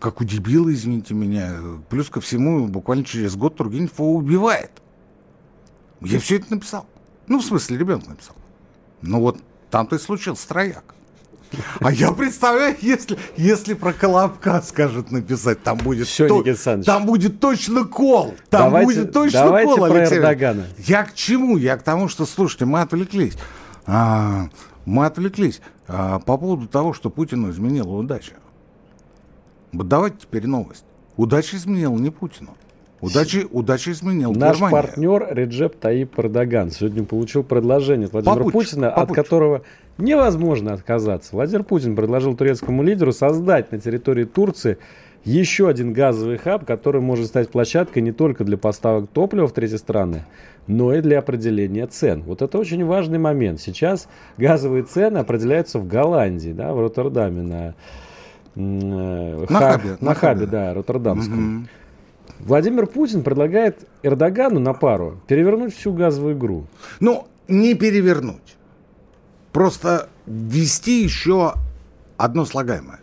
[0.01, 1.57] как у дебила, извините меня.
[1.89, 4.71] Плюс ко всему, буквально через год Тургенев его убивает.
[6.01, 6.87] Я все это написал.
[7.27, 8.37] Ну, в смысле, ребенок написал.
[9.03, 9.39] Ну вот
[9.71, 10.95] там-то и случился трояк.
[11.81, 17.41] А я представляю, если, если про Колобка скажет написать, там будет, Все, то, там будет
[17.41, 18.35] точно кол.
[18.51, 20.67] Там давайте, будет точно давайте кол, про Эрдогана.
[20.79, 21.57] Я к чему?
[21.57, 23.35] Я к тому, что, слушайте, мы отвлеклись.
[23.87, 24.49] А,
[24.85, 28.35] мы отвлеклись а, по поводу того, что Путину изменила удача.
[29.73, 30.85] Вот давайте теперь новость.
[31.17, 32.57] Удача изменила не Путину.
[33.01, 34.73] Удачи, удачи изменил Наш Германия.
[34.73, 39.11] партнер Реджеп Таип Эрдоган сегодня получил предложение от Владимира Попуч, Путина, попуч.
[39.11, 39.63] от которого
[39.99, 41.37] невозможно отказаться.
[41.37, 44.79] Владимир Путин предложил турецкому лидеру создать на территории Турции
[45.25, 49.77] еще один газовый хаб, который может стать площадкой не только для поставок топлива в третьи
[49.77, 50.25] страны,
[50.67, 52.23] но и для определения цен.
[52.23, 53.61] Вот это очень важный момент.
[53.61, 54.09] Сейчас
[54.39, 57.75] газовые цены определяются в Голландии, да, в Роттердаме, на,
[58.57, 61.57] э, на хабе, на, на хабе, да, Роттердамском.
[61.59, 61.69] Угу.
[62.40, 66.66] Владимир Путин предлагает Эрдогану на пару перевернуть всю газовую игру.
[67.01, 68.57] Ну, не перевернуть.
[69.53, 71.55] Просто ввести еще
[72.16, 73.01] одно слагаемое.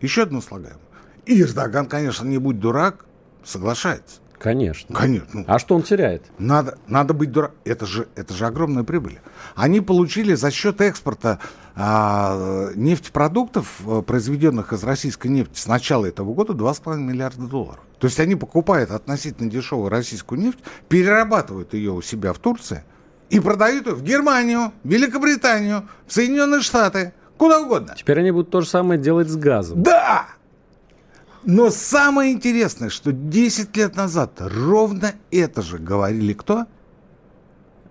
[0.00, 0.80] Еще одно слагаемое.
[1.26, 3.06] И Эрдоган, конечно, не будь дурак,
[3.44, 4.19] соглашается.
[4.40, 4.96] Конечно.
[4.96, 5.40] Конечно.
[5.40, 6.22] Ну, А что он теряет?
[6.38, 7.52] Надо, надо быть дурак.
[7.64, 9.20] Это же, это же огромная прибыль.
[9.54, 11.38] Они получили за счет экспорта
[11.76, 17.80] а, нефтепродуктов, а, произведенных из российской нефти с начала этого года, 2,5 миллиарда долларов.
[17.98, 22.82] То есть они покупают относительно дешевую российскую нефть, перерабатывают ее у себя в Турции
[23.28, 27.94] и продают ее в Германию, Великобританию, в Соединенные Штаты, куда угодно.
[27.94, 29.82] Теперь они будут то же самое делать с газом.
[29.82, 30.28] Да!
[31.44, 36.66] Но самое интересное, что 10 лет назад ровно это же говорили кто?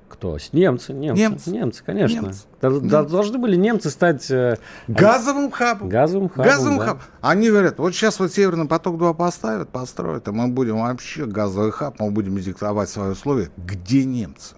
[0.08, 0.38] Кто?
[0.52, 1.50] Немцы, немцы, Немцы.
[1.52, 2.16] немцы, конечно.
[2.22, 2.42] Немцы.
[2.62, 4.58] Да- да- Должны были немцы стать э,
[4.88, 5.88] Газовым хабом.
[5.88, 6.46] газовым хабом.
[6.46, 6.86] Газовым да.
[6.86, 7.02] хабом.
[7.22, 12.00] Они говорят, вот сейчас вот Северный поток-2 поставят, построят, и мы будем вообще газовый хаб,
[12.00, 13.50] мы будем диктовать свои условия.
[13.58, 14.56] Где немцы?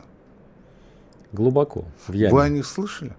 [1.32, 2.34] Глубоко, в яме.
[2.34, 3.16] Вы о них слышали?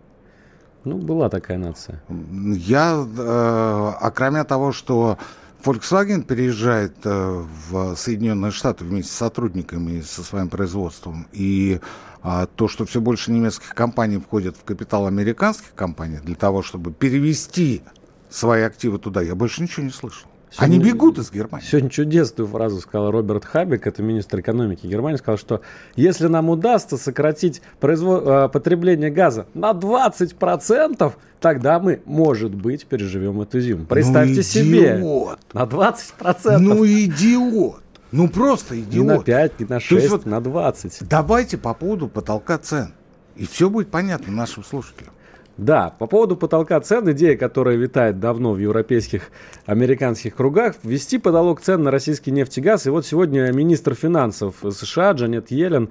[0.85, 2.03] Ну, была такая нация.
[2.09, 5.17] Я, э, окромя того, что
[5.65, 11.81] Volkswagen переезжает э, в Соединенные Штаты вместе с сотрудниками и со своим производством, и
[12.23, 16.93] а, то, что все больше немецких компаний входят в капитал американских компаний для того, чтобы
[16.93, 17.83] перевести
[18.29, 20.29] свои активы туда, я больше ничего не слышал.
[20.59, 21.65] Они Сегодня- бегут из Германии.
[21.65, 25.61] Сегодня чудесную фразу сказал Роберт Хабек, это министр экономики Германии, сказал, что
[25.97, 33.41] если нам удастся сократить произво- э, потребление газа на 20%, тогда мы, может быть, переживем
[33.41, 33.87] эту зиму.
[33.87, 35.37] Представьте ну, себе.
[35.53, 36.59] На 20%.
[36.59, 37.83] Ну, идиот.
[38.13, 38.93] Ну, просто идиот.
[38.95, 41.09] не на 5, не на То есть 6, вот- на 20.
[41.09, 42.93] Давайте по поводу потолка цен.
[43.37, 45.15] И все будет понятно нашим слушателям.
[45.59, 49.31] Да, по поводу потолка цен, идея, которая витает давно в европейских,
[49.67, 52.87] американских кругах, ввести потолок цен на российский нефть и газ.
[52.87, 55.91] И вот сегодня министр финансов США Джанет Йеллен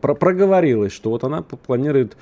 [0.00, 2.16] проговорилась, что вот она планирует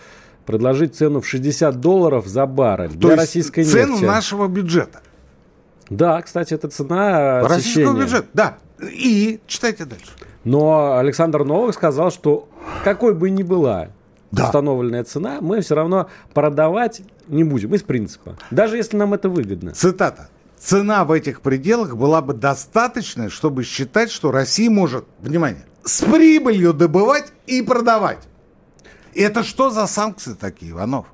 [0.47, 4.05] предложить цену в 60 долларов за баррель То для есть российской цену нефти.
[4.05, 5.01] нашего бюджета.
[5.91, 8.01] Да, кстати, это цена Российского отсечения.
[8.05, 8.59] бюджета, да.
[8.83, 10.07] И читайте дальше.
[10.45, 12.49] Но Александр Новых сказал, что
[12.83, 13.89] какой бы ни была
[14.31, 14.47] Да.
[14.47, 18.37] установленная цена, мы все равно продавать не будем из принципа.
[18.51, 19.73] Даже если нам это выгодно.
[19.73, 20.29] Цитата.
[20.59, 26.75] Цена в этих пределах была бы достаточной, чтобы считать, что Россия может, внимание, с прибылью
[26.75, 28.29] добывать и продавать.
[29.15, 31.07] Это что за санкции такие, Иванов?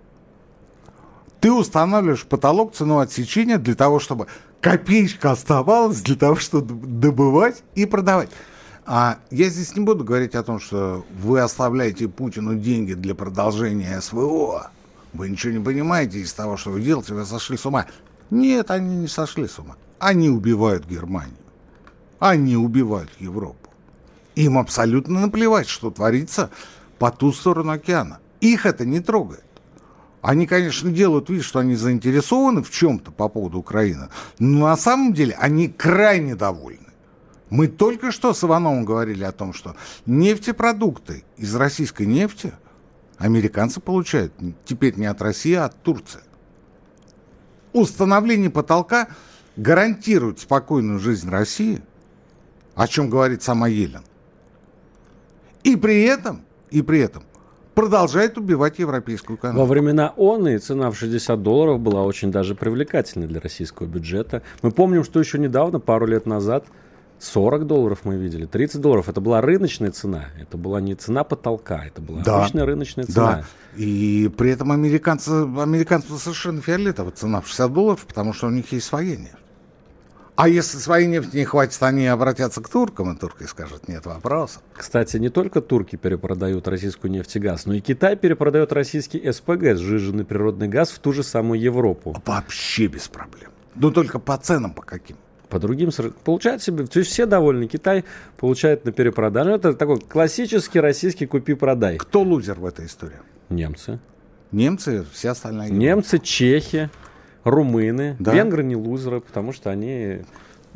[1.41, 4.27] Ты устанавливаешь потолок цену отсечения для того, чтобы
[4.61, 8.31] копеечка оставалась для того, чтобы добывать и продавать.
[8.89, 14.01] А я здесь не буду говорить о том, что вы оставляете Путину деньги для продолжения
[14.01, 14.71] СВО.
[15.13, 17.87] Вы ничего не понимаете из того, что вы делаете, вы сошли с ума.
[18.31, 19.75] Нет, они не сошли с ума.
[19.99, 21.35] Они убивают Германию.
[22.21, 23.71] Они убивают Европу.
[24.37, 26.51] Им абсолютно наплевать, что творится
[27.01, 28.21] по ту сторону океана.
[28.41, 29.43] Их это не трогает.
[30.23, 35.13] Они, конечно, делают вид, что они заинтересованы в чем-то по поводу Украины, но на самом
[35.13, 36.86] деле они крайне довольны.
[37.51, 42.53] Мы только что с Ивановым говорили о том, что нефтепродукты из российской нефти
[43.19, 44.33] американцы получают
[44.65, 46.21] теперь не от России, а от Турции.
[47.73, 49.09] Установление потолка
[49.57, 51.83] гарантирует спокойную жизнь России,
[52.75, 54.03] о чем говорит сама Елен.
[55.63, 57.23] И при этом, и при этом
[57.75, 59.61] продолжает убивать европейскую экономику.
[59.61, 64.43] Во времена ООН цена в 60 долларов была очень даже привлекательной для российского бюджета.
[64.63, 66.67] Мы помним, что еще недавно, пару лет назад,
[67.19, 69.09] 40 долларов мы видели, 30 долларов.
[69.09, 70.27] Это была рыночная цена.
[70.41, 72.41] Это была не цена потолка, это была Да.
[72.41, 73.33] обычная рыночная цена.
[73.33, 73.45] Да,
[73.77, 78.71] и при этом американцы, американцам совершенно фиолетово цена в 60 долларов, потому что у них
[78.73, 79.33] есть своя нефть.
[80.37, 84.61] А если своей нефти не хватит, они обратятся к туркам, и турки скажут, нет вопросов.
[84.75, 89.77] Кстати, не только турки перепродают российскую нефть и газ, но и Китай перепродает российский СПГ,
[89.77, 92.15] сжиженный природный газ, в ту же самую Европу.
[92.27, 93.51] Вообще без проблем.
[93.75, 95.17] Но только по ценам по каким.
[95.49, 95.91] По другим
[96.25, 97.69] получает себе, то есть все довольны.
[97.69, 98.05] Китай
[98.37, 99.53] получает на перепродаже.
[99.53, 101.99] Это такой классический российский купи-продай.
[101.99, 103.19] Кто лузер в этой истории?
[103.49, 104.01] Немцы.
[104.51, 105.71] Немцы, все остальные.
[105.71, 106.91] Немцы, чехи,
[107.45, 108.17] румыны.
[108.19, 108.35] Да.
[108.35, 110.19] Венгры не лузеры, потому что они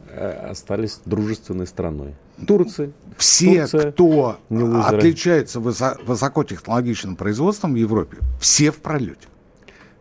[0.09, 2.15] э, остались дружественной страной.
[2.47, 2.93] Турцы.
[3.17, 4.97] Все, Турция кто не лузеры.
[4.99, 9.29] отличается высо- высокотехнологичным производством в Европе, все в пролете.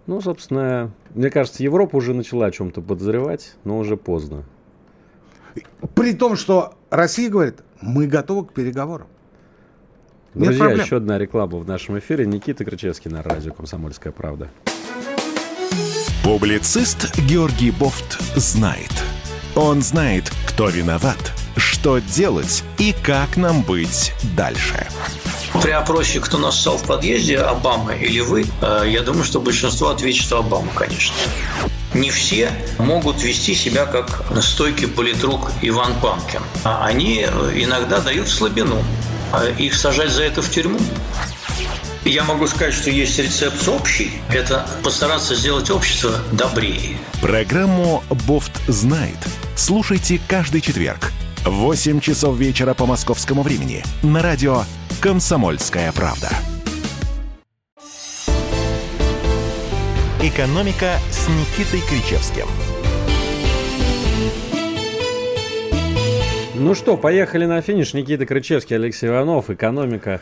[0.05, 4.43] Ну, собственно, мне кажется, Европа уже начала о чем-то подозревать, но уже поздно.
[5.95, 9.07] При том, что Россия говорит, мы готовы к переговорам.
[10.33, 10.85] Нет Друзья, проблем.
[10.85, 12.25] еще одна реклама в нашем эфире.
[12.25, 14.49] Никита Крычевский на радио «Комсомольская правда».
[16.23, 18.91] Публицист Георгий Бофт знает.
[19.55, 24.87] Он знает, кто виноват, что делать и как нам быть дальше.
[25.63, 30.21] При опросе, кто нассал в подъезде, Обама или вы, э, я думаю, что большинство ответит,
[30.21, 31.15] что Обама, конечно.
[31.99, 36.41] Не все могут вести себя как стойкий политрук Иван Панкин.
[36.63, 37.23] А они
[37.55, 38.83] иногда дают слабину.
[39.31, 40.79] А их сажать за это в тюрьму?
[42.05, 44.11] Я могу сказать, что есть рецепт общий.
[44.33, 46.97] Это постараться сделать общество добрее.
[47.21, 49.17] Программу «Бофт знает».
[49.55, 51.11] Слушайте каждый четверг
[51.45, 54.63] в 8 часов вечера по московскому времени на радио
[55.01, 56.29] «Комсомольская правда».
[60.21, 62.45] «Экономика» с Никитой Кричевским.
[66.55, 67.93] Ну что, поехали на финиш.
[67.93, 69.49] Никита Крычевский, Алексей Иванов.
[69.49, 70.19] Экономика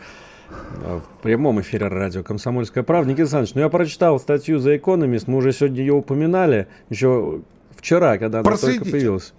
[0.49, 3.09] в прямом эфире радио «Комсомольская правда».
[3.09, 7.41] Никита Александрович, ну я прочитал статью за Economist, мы уже сегодня ее упоминали, еще
[7.75, 9.33] вчера, когда она только появилась.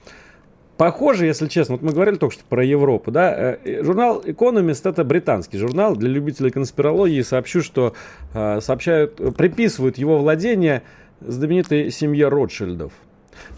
[0.79, 5.03] Похоже, если честно, вот мы говорили только что про Европу, да, э, журнал Economist это
[5.03, 7.95] британский журнал, для любителей конспирологии сообщу, что
[8.33, 10.85] э, сообщают, приписывают его владение
[11.21, 12.93] знаменитой семье Ротшильдов–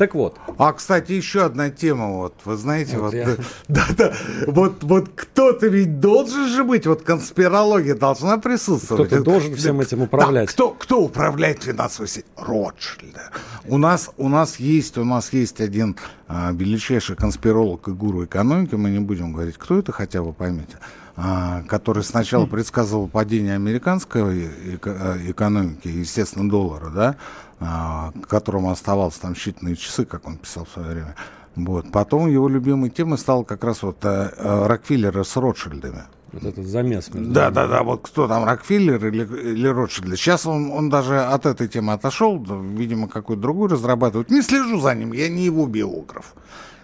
[0.01, 0.39] так вот.
[0.57, 3.37] А, кстати, еще одна тема, вот, вы знаете, вот, вот я...
[3.69, 4.15] да, да,
[4.47, 9.09] вот, вот кто-то ведь должен же быть, вот конспирология должна присутствовать.
[9.09, 10.47] Кто-то должен всем этим управлять.
[10.47, 12.31] Да, кто, кто управляет финансовой сетью?
[12.39, 13.21] Ротшильды.
[13.67, 15.97] У нас, у нас есть, у нас есть один
[16.29, 20.79] а, величайший конспиролог и гуру экономики, мы не будем говорить, кто это, хотя бы поймите,
[21.15, 24.49] а, который сначала предсказывал падение американской
[24.83, 27.17] э, экономики, естественно, доллара, да,
[27.61, 31.15] а, которому оставалось там считанные часы, как он писал в свое время.
[31.57, 31.93] Вот.
[31.93, 36.05] Потом его любимой темой стал как раз вот э, э Рокфеллер с Ротшильдами.
[36.33, 40.17] Вот этот замес между Да, да, да, вот кто там, Рокфеллер или, или Ротшильд.
[40.17, 44.31] Сейчас он, он даже от этой темы отошел, видимо, какую-то другую разрабатывает.
[44.31, 46.35] Не слежу за ним, я не его биограф.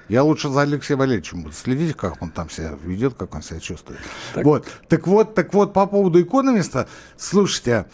[0.08, 3.60] Я лучше за Алексеем Валерьевичем буду следить, как он там себя ведет, как он себя
[3.60, 4.00] чувствует.
[4.34, 4.44] Так.
[4.44, 4.66] Вот.
[4.88, 7.86] Так вот, так вот, по поводу экономиста, слушайте,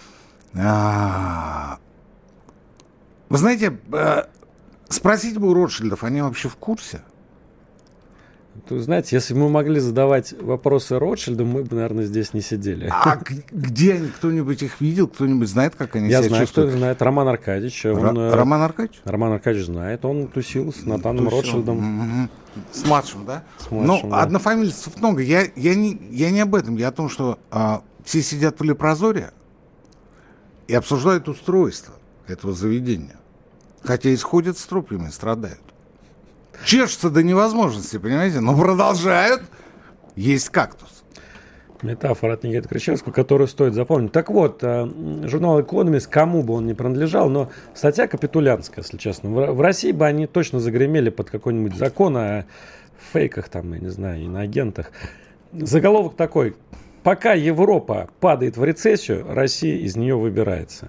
[0.54, 1.78] а,
[3.32, 4.24] вы знаете, э,
[4.90, 7.02] спросить бы у Ротшильдов, они вообще в курсе?
[8.68, 12.86] Знаете, если бы мы могли задавать вопросы Ротшильдам, мы бы, наверное, здесь не сидели.
[12.92, 13.18] А
[13.50, 14.08] где они?
[14.08, 15.08] Кто-нибудь их видел?
[15.08, 16.68] Кто-нибудь знает, как они Я себя знаю, чувствуют?
[16.70, 17.00] кто знает.
[17.00, 17.86] Роман Аркадьевич.
[17.86, 19.00] Он, Р- Роман Аркадьевич?
[19.04, 20.04] Роман Аркадьевич знает.
[20.04, 21.38] Он тусил с Натаном тусил.
[21.40, 21.78] Ротшильдом.
[22.24, 22.28] Угу.
[22.72, 23.42] С младшим, да?
[23.58, 24.20] С младшим, Ну, да.
[24.22, 25.22] однофамильцев много.
[25.22, 26.76] Я, я, не, я не об этом.
[26.76, 29.30] Я о том, что а, все сидят в лепрозоре
[30.68, 31.94] и обсуждают устройство
[32.28, 33.16] этого заведения.
[33.84, 35.60] Хотя исходят с трупами, страдают.
[36.64, 38.40] Чешутся до невозможности, понимаете?
[38.40, 39.42] Но продолжают
[40.14, 41.02] есть кактус.
[41.82, 44.12] Метафора от Никиты Кричевского, которую стоит запомнить.
[44.12, 44.88] Так вот, э,
[45.24, 49.30] журнал Economist, кому бы он ни принадлежал, но статья капитулянская, если честно.
[49.30, 52.44] В России бы они точно загремели под какой-нибудь закон о
[53.12, 54.92] фейках, там, я не знаю, иноагентах.
[55.52, 56.54] Заголовок такой.
[57.02, 60.88] Пока Европа падает в рецессию, Россия из нее выбирается.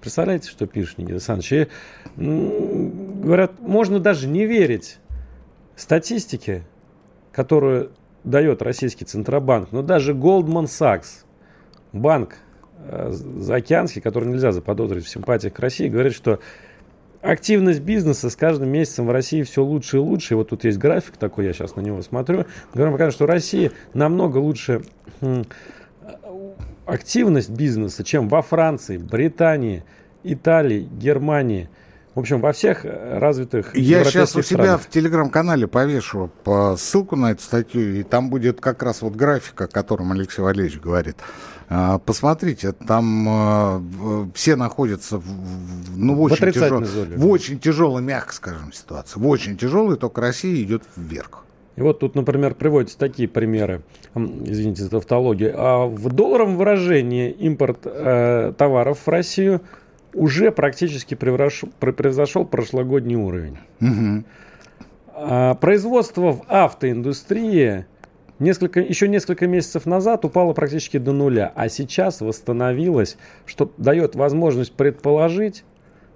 [0.00, 1.52] Представляете, что пишет Никита Александрович?
[1.52, 1.68] И,
[2.16, 4.98] говорят, можно даже не верить
[5.76, 6.62] статистике,
[7.32, 7.92] которую
[8.24, 11.24] дает российский Центробанк, но даже Goldman Sachs,
[11.92, 12.36] банк
[12.78, 16.40] э, заокеанский, который нельзя заподозрить в симпатиях к России, говорит, что
[17.22, 20.34] активность бизнеса с каждым месяцем в России все лучше и лучше.
[20.34, 22.46] И вот тут есть график такой, я сейчас на него смотрю.
[22.74, 24.82] Говорим, что Россия намного лучше
[26.92, 29.84] активность бизнеса, чем во Франции, Британии,
[30.22, 31.68] Италии, Германии.
[32.14, 34.82] В общем, во всех э, развитых Я сейчас у себя странах.
[34.82, 39.60] в телеграм-канале повешу по ссылку на эту статью, и там будет как раз вот график,
[39.60, 41.16] о котором Алексей Валерьевич говорит.
[41.68, 45.24] А, посмотрите, там э, все находятся в,
[45.96, 49.20] ну, в, очень, тяжел, в очень тяжелой, мягко скажем, ситуации.
[49.20, 51.44] В очень тяжелой, только Россия идет вверх.
[51.80, 53.80] И вот тут, например, приводятся такие примеры,
[54.14, 55.54] извините за тавтологию.
[55.56, 59.62] А в долларовом выражении импорт э, товаров в Россию
[60.12, 63.56] уже практически превзошел, превзошел прошлогодний уровень.
[63.80, 64.24] Угу.
[65.14, 67.86] А производство в автоиндустрии
[68.38, 73.16] несколько, еще несколько месяцев назад упало практически до нуля, а сейчас восстановилось,
[73.46, 75.64] что дает возможность предположить,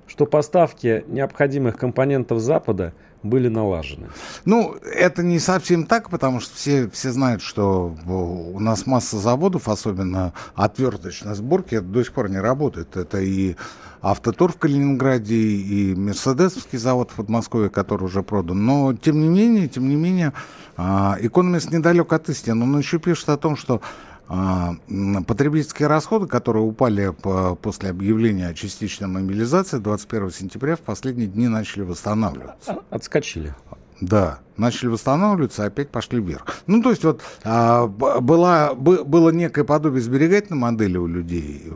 [0.07, 2.93] что поставки необходимых компонентов Запада–
[3.25, 4.09] были налажены?
[4.45, 9.69] Ну, это не совсем так, потому что все, все знают, что у нас масса заводов,
[9.69, 12.97] особенно отверточной сборки, до сих пор не работает.
[12.97, 13.57] Это и
[14.03, 18.65] Автотур в Калининграде, и Мерседесовский завод в Подмосковье, который уже продан.
[18.65, 20.35] Но, тем не менее, тем не менее,
[20.77, 22.65] Экономист недалек от истины.
[22.65, 23.83] Он еще пишет о том, что а,
[24.27, 31.49] потребительские расходы, которые упали по, после объявления о частичной мобилизации 21 сентября, в последние дни
[31.49, 32.79] начали восстанавливаться.
[32.91, 33.55] Отскочили.
[34.01, 36.47] Да, начали восстанавливаться, опять пошли вверх.
[36.67, 41.71] Ну, то есть вот а, была, было некое подобие сберегательной модели у людей,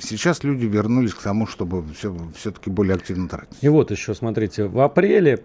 [0.00, 3.56] Сейчас люди вернулись к тому, чтобы все, все-таки более активно тратить.
[3.60, 5.44] И вот еще, смотрите, в апреле,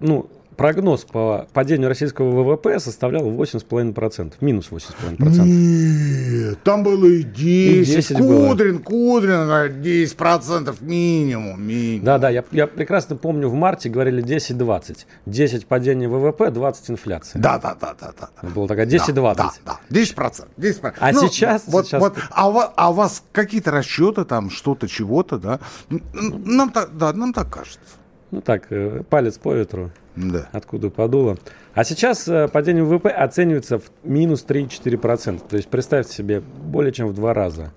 [0.00, 5.44] ну, прогноз по падению российского ВВП составлял 8,5%, минус 8,5%.
[5.44, 7.38] Нет, там было и 10.
[7.38, 8.82] И 10 Кудрин, было.
[8.82, 12.04] Кудрин говорит, 10% минимум, минимум.
[12.04, 15.06] Да, да, я, я прекрасно помню, в марте говорили 10-20.
[15.26, 17.40] 10 падение ВВП, 20 инфляция.
[17.40, 18.12] Да, да, да, да.
[18.18, 18.48] да.
[18.48, 19.14] Было такая 10-20.
[19.14, 20.46] Да, да, да, 10%.
[20.56, 20.94] 10%.
[20.98, 21.64] А ну, сейчас...
[21.66, 22.00] Вот, сейчас...
[22.00, 25.60] Вот, а, у, а у вас какие-то расчеты там, что-то, чего-то, да?
[25.88, 27.80] Нам так, да, нам так кажется.
[28.34, 29.92] Ну так, э, палец по ветру.
[30.16, 30.48] Да.
[30.50, 31.36] Откуда подуло.
[31.72, 35.40] А сейчас э, падение ВВП оценивается в минус 3-4%.
[35.48, 37.72] То есть представьте себе, более чем в два раза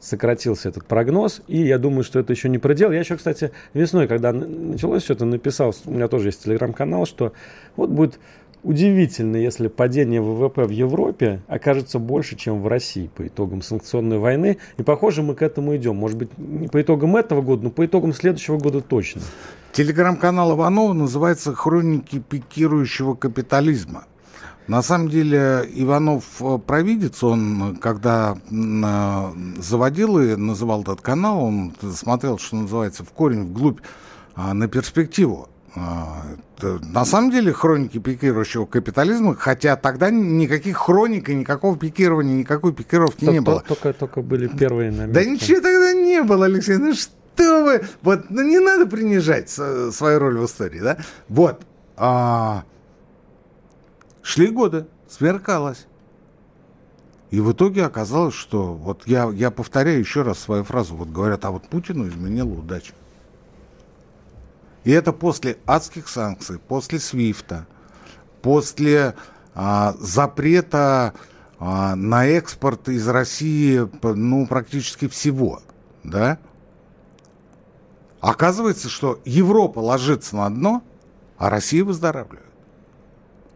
[0.00, 1.40] сократился этот прогноз.
[1.46, 2.90] И я думаю, что это еще не предел.
[2.90, 7.32] Я еще, кстати, весной, когда началось все это, написал, у меня тоже есть телеграм-канал, что
[7.76, 8.18] вот будет
[8.62, 14.58] удивительно, если падение ВВП в Европе окажется больше, чем в России по итогам санкционной войны.
[14.76, 15.96] И похоже, мы к этому идем.
[15.96, 19.22] Может быть, не по итогам этого года, но по итогам следующего года точно.
[19.72, 24.04] Телеграм-канал Иванова называется «Хроники пикирующего капитализма».
[24.68, 31.74] На самом деле Иванов э, провидец, он когда э, заводил и называл этот канал, он
[31.94, 33.80] смотрел, что называется, в корень, вглубь,
[34.34, 35.48] а, на перспективу.
[35.74, 36.22] А,
[36.60, 43.24] на самом деле хроники пикирующего капитализма, хотя тогда никаких хроник и никакого пикирования, никакой пикировки
[43.24, 43.64] только, не было.
[43.66, 45.14] Только, только были первые наметки.
[45.14, 47.12] Да ничего тогда не было, Алексей, ну что?
[47.34, 47.82] что вы?
[48.02, 50.98] Вот, ну не надо принижать свою роль в истории, да?
[51.28, 51.62] Вот.
[51.96, 52.64] А,
[54.22, 55.86] шли годы, сверкалось.
[57.30, 60.94] И в итоге оказалось, что вот я, я повторяю еще раз свою фразу.
[60.94, 62.92] Вот говорят, а вот Путину изменила удача.
[64.84, 67.66] И это после адских санкций, после Свифта,
[68.40, 69.14] после
[69.54, 71.14] а, запрета
[71.58, 75.62] а, на экспорт из России, ну, практически всего,
[76.02, 76.38] да?
[78.20, 80.82] Оказывается, что Европа ложится на дно,
[81.36, 82.46] а Россия выздоравливает.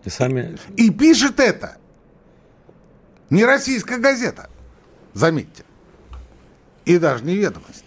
[0.05, 0.57] И сами...
[0.77, 1.77] И пишет это
[3.31, 4.49] не российская газета,
[5.15, 5.65] заметьте,
[6.85, 7.86] и даже не ведомости,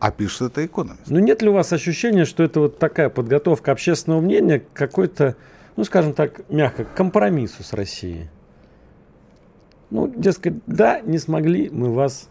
[0.00, 1.08] а пишет это экономист.
[1.08, 5.36] Ну нет ли у вас ощущения, что это вот такая подготовка общественного мнения к какой-то,
[5.76, 8.28] ну скажем так, мягко, компромиссу с Россией?
[9.90, 12.28] Ну, дескать, да, не смогли мы вас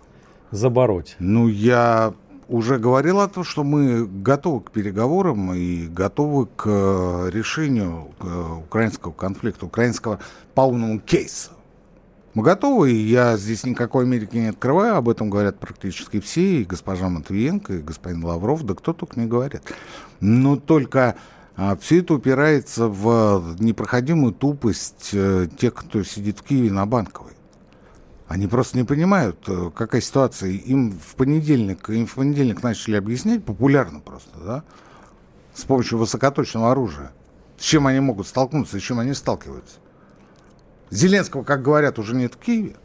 [0.51, 1.15] забороть.
[1.19, 2.13] Ну, я
[2.47, 8.53] уже говорил о том, что мы готовы к переговорам и готовы к э, решению э,
[8.59, 10.19] украинского конфликта, украинского
[10.53, 11.51] полного кейса.
[12.37, 16.65] Мы готовы, и я здесь никакой Америки не открываю, об этом говорят практически все, и
[16.65, 19.63] госпожа Матвиенко, и господин Лавров, да кто только не говорит.
[20.19, 21.15] Но только
[21.55, 27.33] а, все это упирается в непроходимую тупость э, тех, кто сидит в Киеве на Банковой.
[28.27, 30.51] Они просто не понимают, э, какая ситуация.
[30.51, 34.63] Им в понедельник, им в понедельник начали объяснять, популярно просто, да,
[35.55, 37.13] с помощью высокоточного оружия,
[37.57, 39.79] с чем они могут столкнуться, с чем они сталкиваются.
[40.89, 42.75] Зеленского, как говорят, уже нет в Киеве.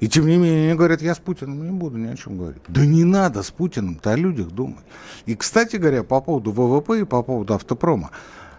[0.00, 2.62] И тем не менее они говорят, я с Путиным не буду ни о чем говорить.
[2.68, 4.84] Да не надо с Путиным-то о людях думать.
[5.24, 8.10] И, кстати говоря, по поводу ВВП и по поводу автопрома.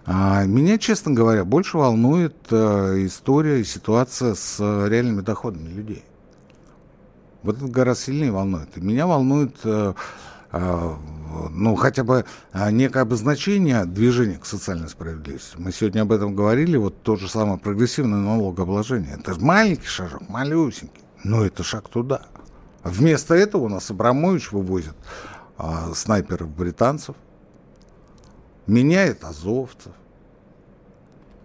[0.05, 6.03] А меня, честно говоря, больше волнует э, история и ситуация с реальными доходами людей.
[7.43, 8.75] Вот это гораздо сильнее волнует.
[8.77, 9.93] И меня волнует, э,
[10.51, 10.93] э,
[11.51, 15.55] ну, хотя бы э, некое обозначение движения к социальной справедливости.
[15.57, 19.17] Мы сегодня об этом говорили, вот то же самое прогрессивное налогообложение.
[19.19, 22.21] Это же маленький шажок, малюсенький, но это шаг туда.
[22.83, 24.95] Вместо этого у нас Абрамович вывозит
[25.57, 25.63] э,
[25.93, 27.15] снайперов британцев,
[28.67, 29.91] меняет азовцев.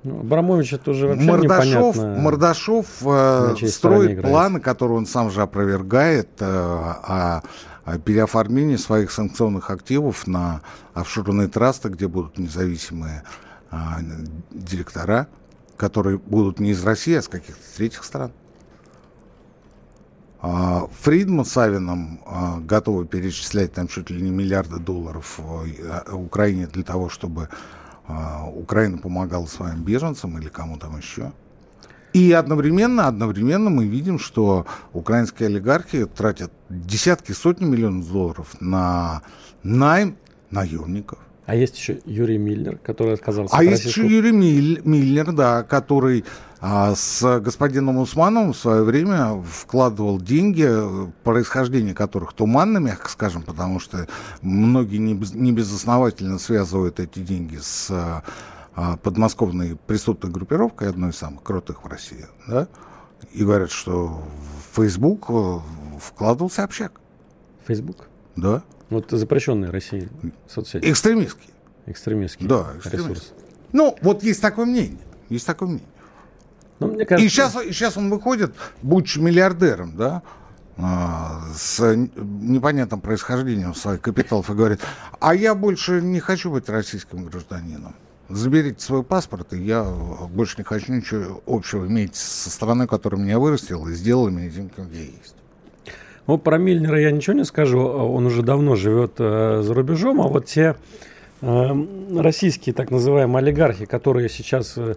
[0.03, 2.23] Ну, Абрамович это уже вообще Мордашов, непонятно.
[2.23, 7.43] Мордашов э, строит планы, которые он сам же опровергает, э, о,
[7.85, 10.63] о переоформлении своих санкционных активов на
[10.95, 13.23] офшорные трасты, где будут независимые
[13.71, 13.77] э,
[14.51, 15.29] директора,
[15.77, 18.33] которые будут не из России, а с каких-то третьих стран.
[20.43, 26.67] А, Фридман с Савином а, готовы перечислять там чуть ли не миллиарды долларов а, Украине
[26.67, 27.49] для того, чтобы
[28.55, 31.31] Украина помогала своим беженцам или кому там еще.
[32.13, 39.23] И одновременно, одновременно мы видим, что украинские олигархи тратят десятки, сотни миллионов долларов на
[39.63, 40.17] найм
[40.51, 41.19] наемников.
[41.47, 43.57] А есть еще Юрий Миллер, который отказался.
[43.57, 46.25] А есть еще Юрий Миллер, да, который
[46.61, 50.69] а с господином Усмановым в свое время вкладывал деньги,
[51.25, 54.07] происхождение которых туманно, мягко скажем, потому что
[54.43, 58.23] многие не, без, не безосновательно связывают эти деньги с
[59.03, 62.69] подмосковной преступной группировкой, одной из самых крутых в России, да?
[63.33, 65.59] И говорят, что в Facebook э,
[66.01, 67.01] вкладывался общак.
[67.67, 68.09] Facebook?
[68.37, 68.63] Да.
[68.89, 70.09] Вот запрещенные России
[70.49, 70.91] соцсети.
[70.91, 71.51] Экстремистские.
[71.87, 72.87] Экстремистский Да, ресурс.
[72.87, 73.39] экстремистские.
[73.73, 75.01] Ну, вот есть такое мнение.
[75.29, 75.89] Есть такое мнение.
[76.79, 80.23] Ну, мне кажется, И сейчас, и сейчас он выходит, будучи миллиардером, да,
[80.79, 84.81] а, с непонятным происхождением своих капиталов и говорит,
[85.21, 87.95] а я больше не хочу быть российским гражданином.
[88.31, 89.85] Заберите свой паспорт, и я
[90.31, 94.69] больше не хочу ничего общего иметь со страной, которая меня вырастила и сделала меня тем,
[94.69, 95.35] кем я есть.
[96.29, 97.81] Ну, про Мильнера я ничего не скажу.
[97.81, 100.21] Он уже давно живет э, за рубежом.
[100.21, 100.77] А вот те
[101.41, 104.95] э, российские так называемые олигархи, которые сейчас э,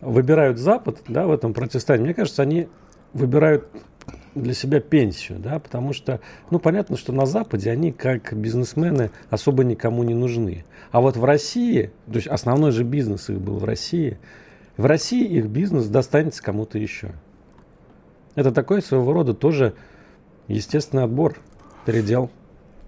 [0.00, 2.66] выбирают Запад да, в этом протестании, мне кажется, они
[3.12, 3.68] выбирают
[4.34, 6.20] для себя пенсию, да, потому что,
[6.50, 10.64] ну, понятно, что на Западе они, как бизнесмены, особо никому не нужны.
[10.90, 14.18] А вот в России, то есть основной же бизнес их был в России,
[14.76, 17.12] в России их бизнес достанется кому-то еще.
[18.34, 19.74] Это такой своего рода тоже
[20.48, 21.38] естественный отбор,
[21.84, 22.30] передел.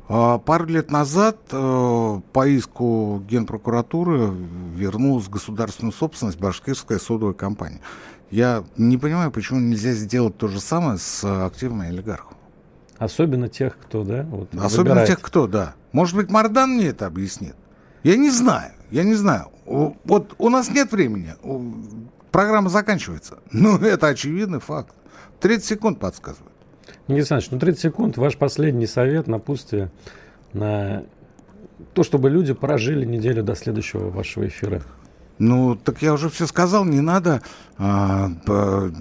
[0.09, 4.33] А, Пару лет назад э, по иску Генпрокуратуры
[4.75, 7.81] вернулась в государственную собственность башкирская содовая компания.
[8.31, 12.35] Я не понимаю, почему нельзя сделать то же самое с активами олигархов.
[12.99, 15.09] Особенно тех, кто, да, вот, Особенно выбирает.
[15.09, 15.75] тех, кто, да.
[15.93, 17.55] Может быть, Мардан мне это объяснит.
[18.03, 19.49] Я не знаю, я не знаю.
[19.67, 21.35] Вот у нас нет времени.
[22.31, 23.39] Программа заканчивается.
[23.53, 24.95] Ну, это очевидный факт.
[25.41, 26.53] 30 секунд подсказывает.
[27.07, 29.91] Никита Александрович, ну 30 секунд, ваш последний совет, напутствие
[30.53, 31.05] на
[31.93, 34.83] то, чтобы люди прожили неделю до следующего вашего эфира.
[35.39, 37.43] Ну, так я уже все сказал, не надо,
[37.77, 38.31] а,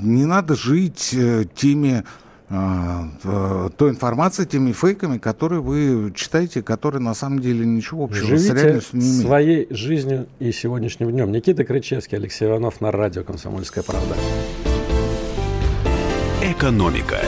[0.01, 2.03] не надо жить э, теми,
[2.49, 8.27] а, той информацией, теми фейками, которые вы читаете, которые на самом деле ничего общего с
[8.27, 9.27] Живите реальностью не имеют.
[9.27, 11.31] своей жизнью и сегодняшним днем.
[11.31, 14.15] Никита Крычевский, Алексей Иванов на радио «Комсомольская правда».
[16.41, 17.19] «Экономика».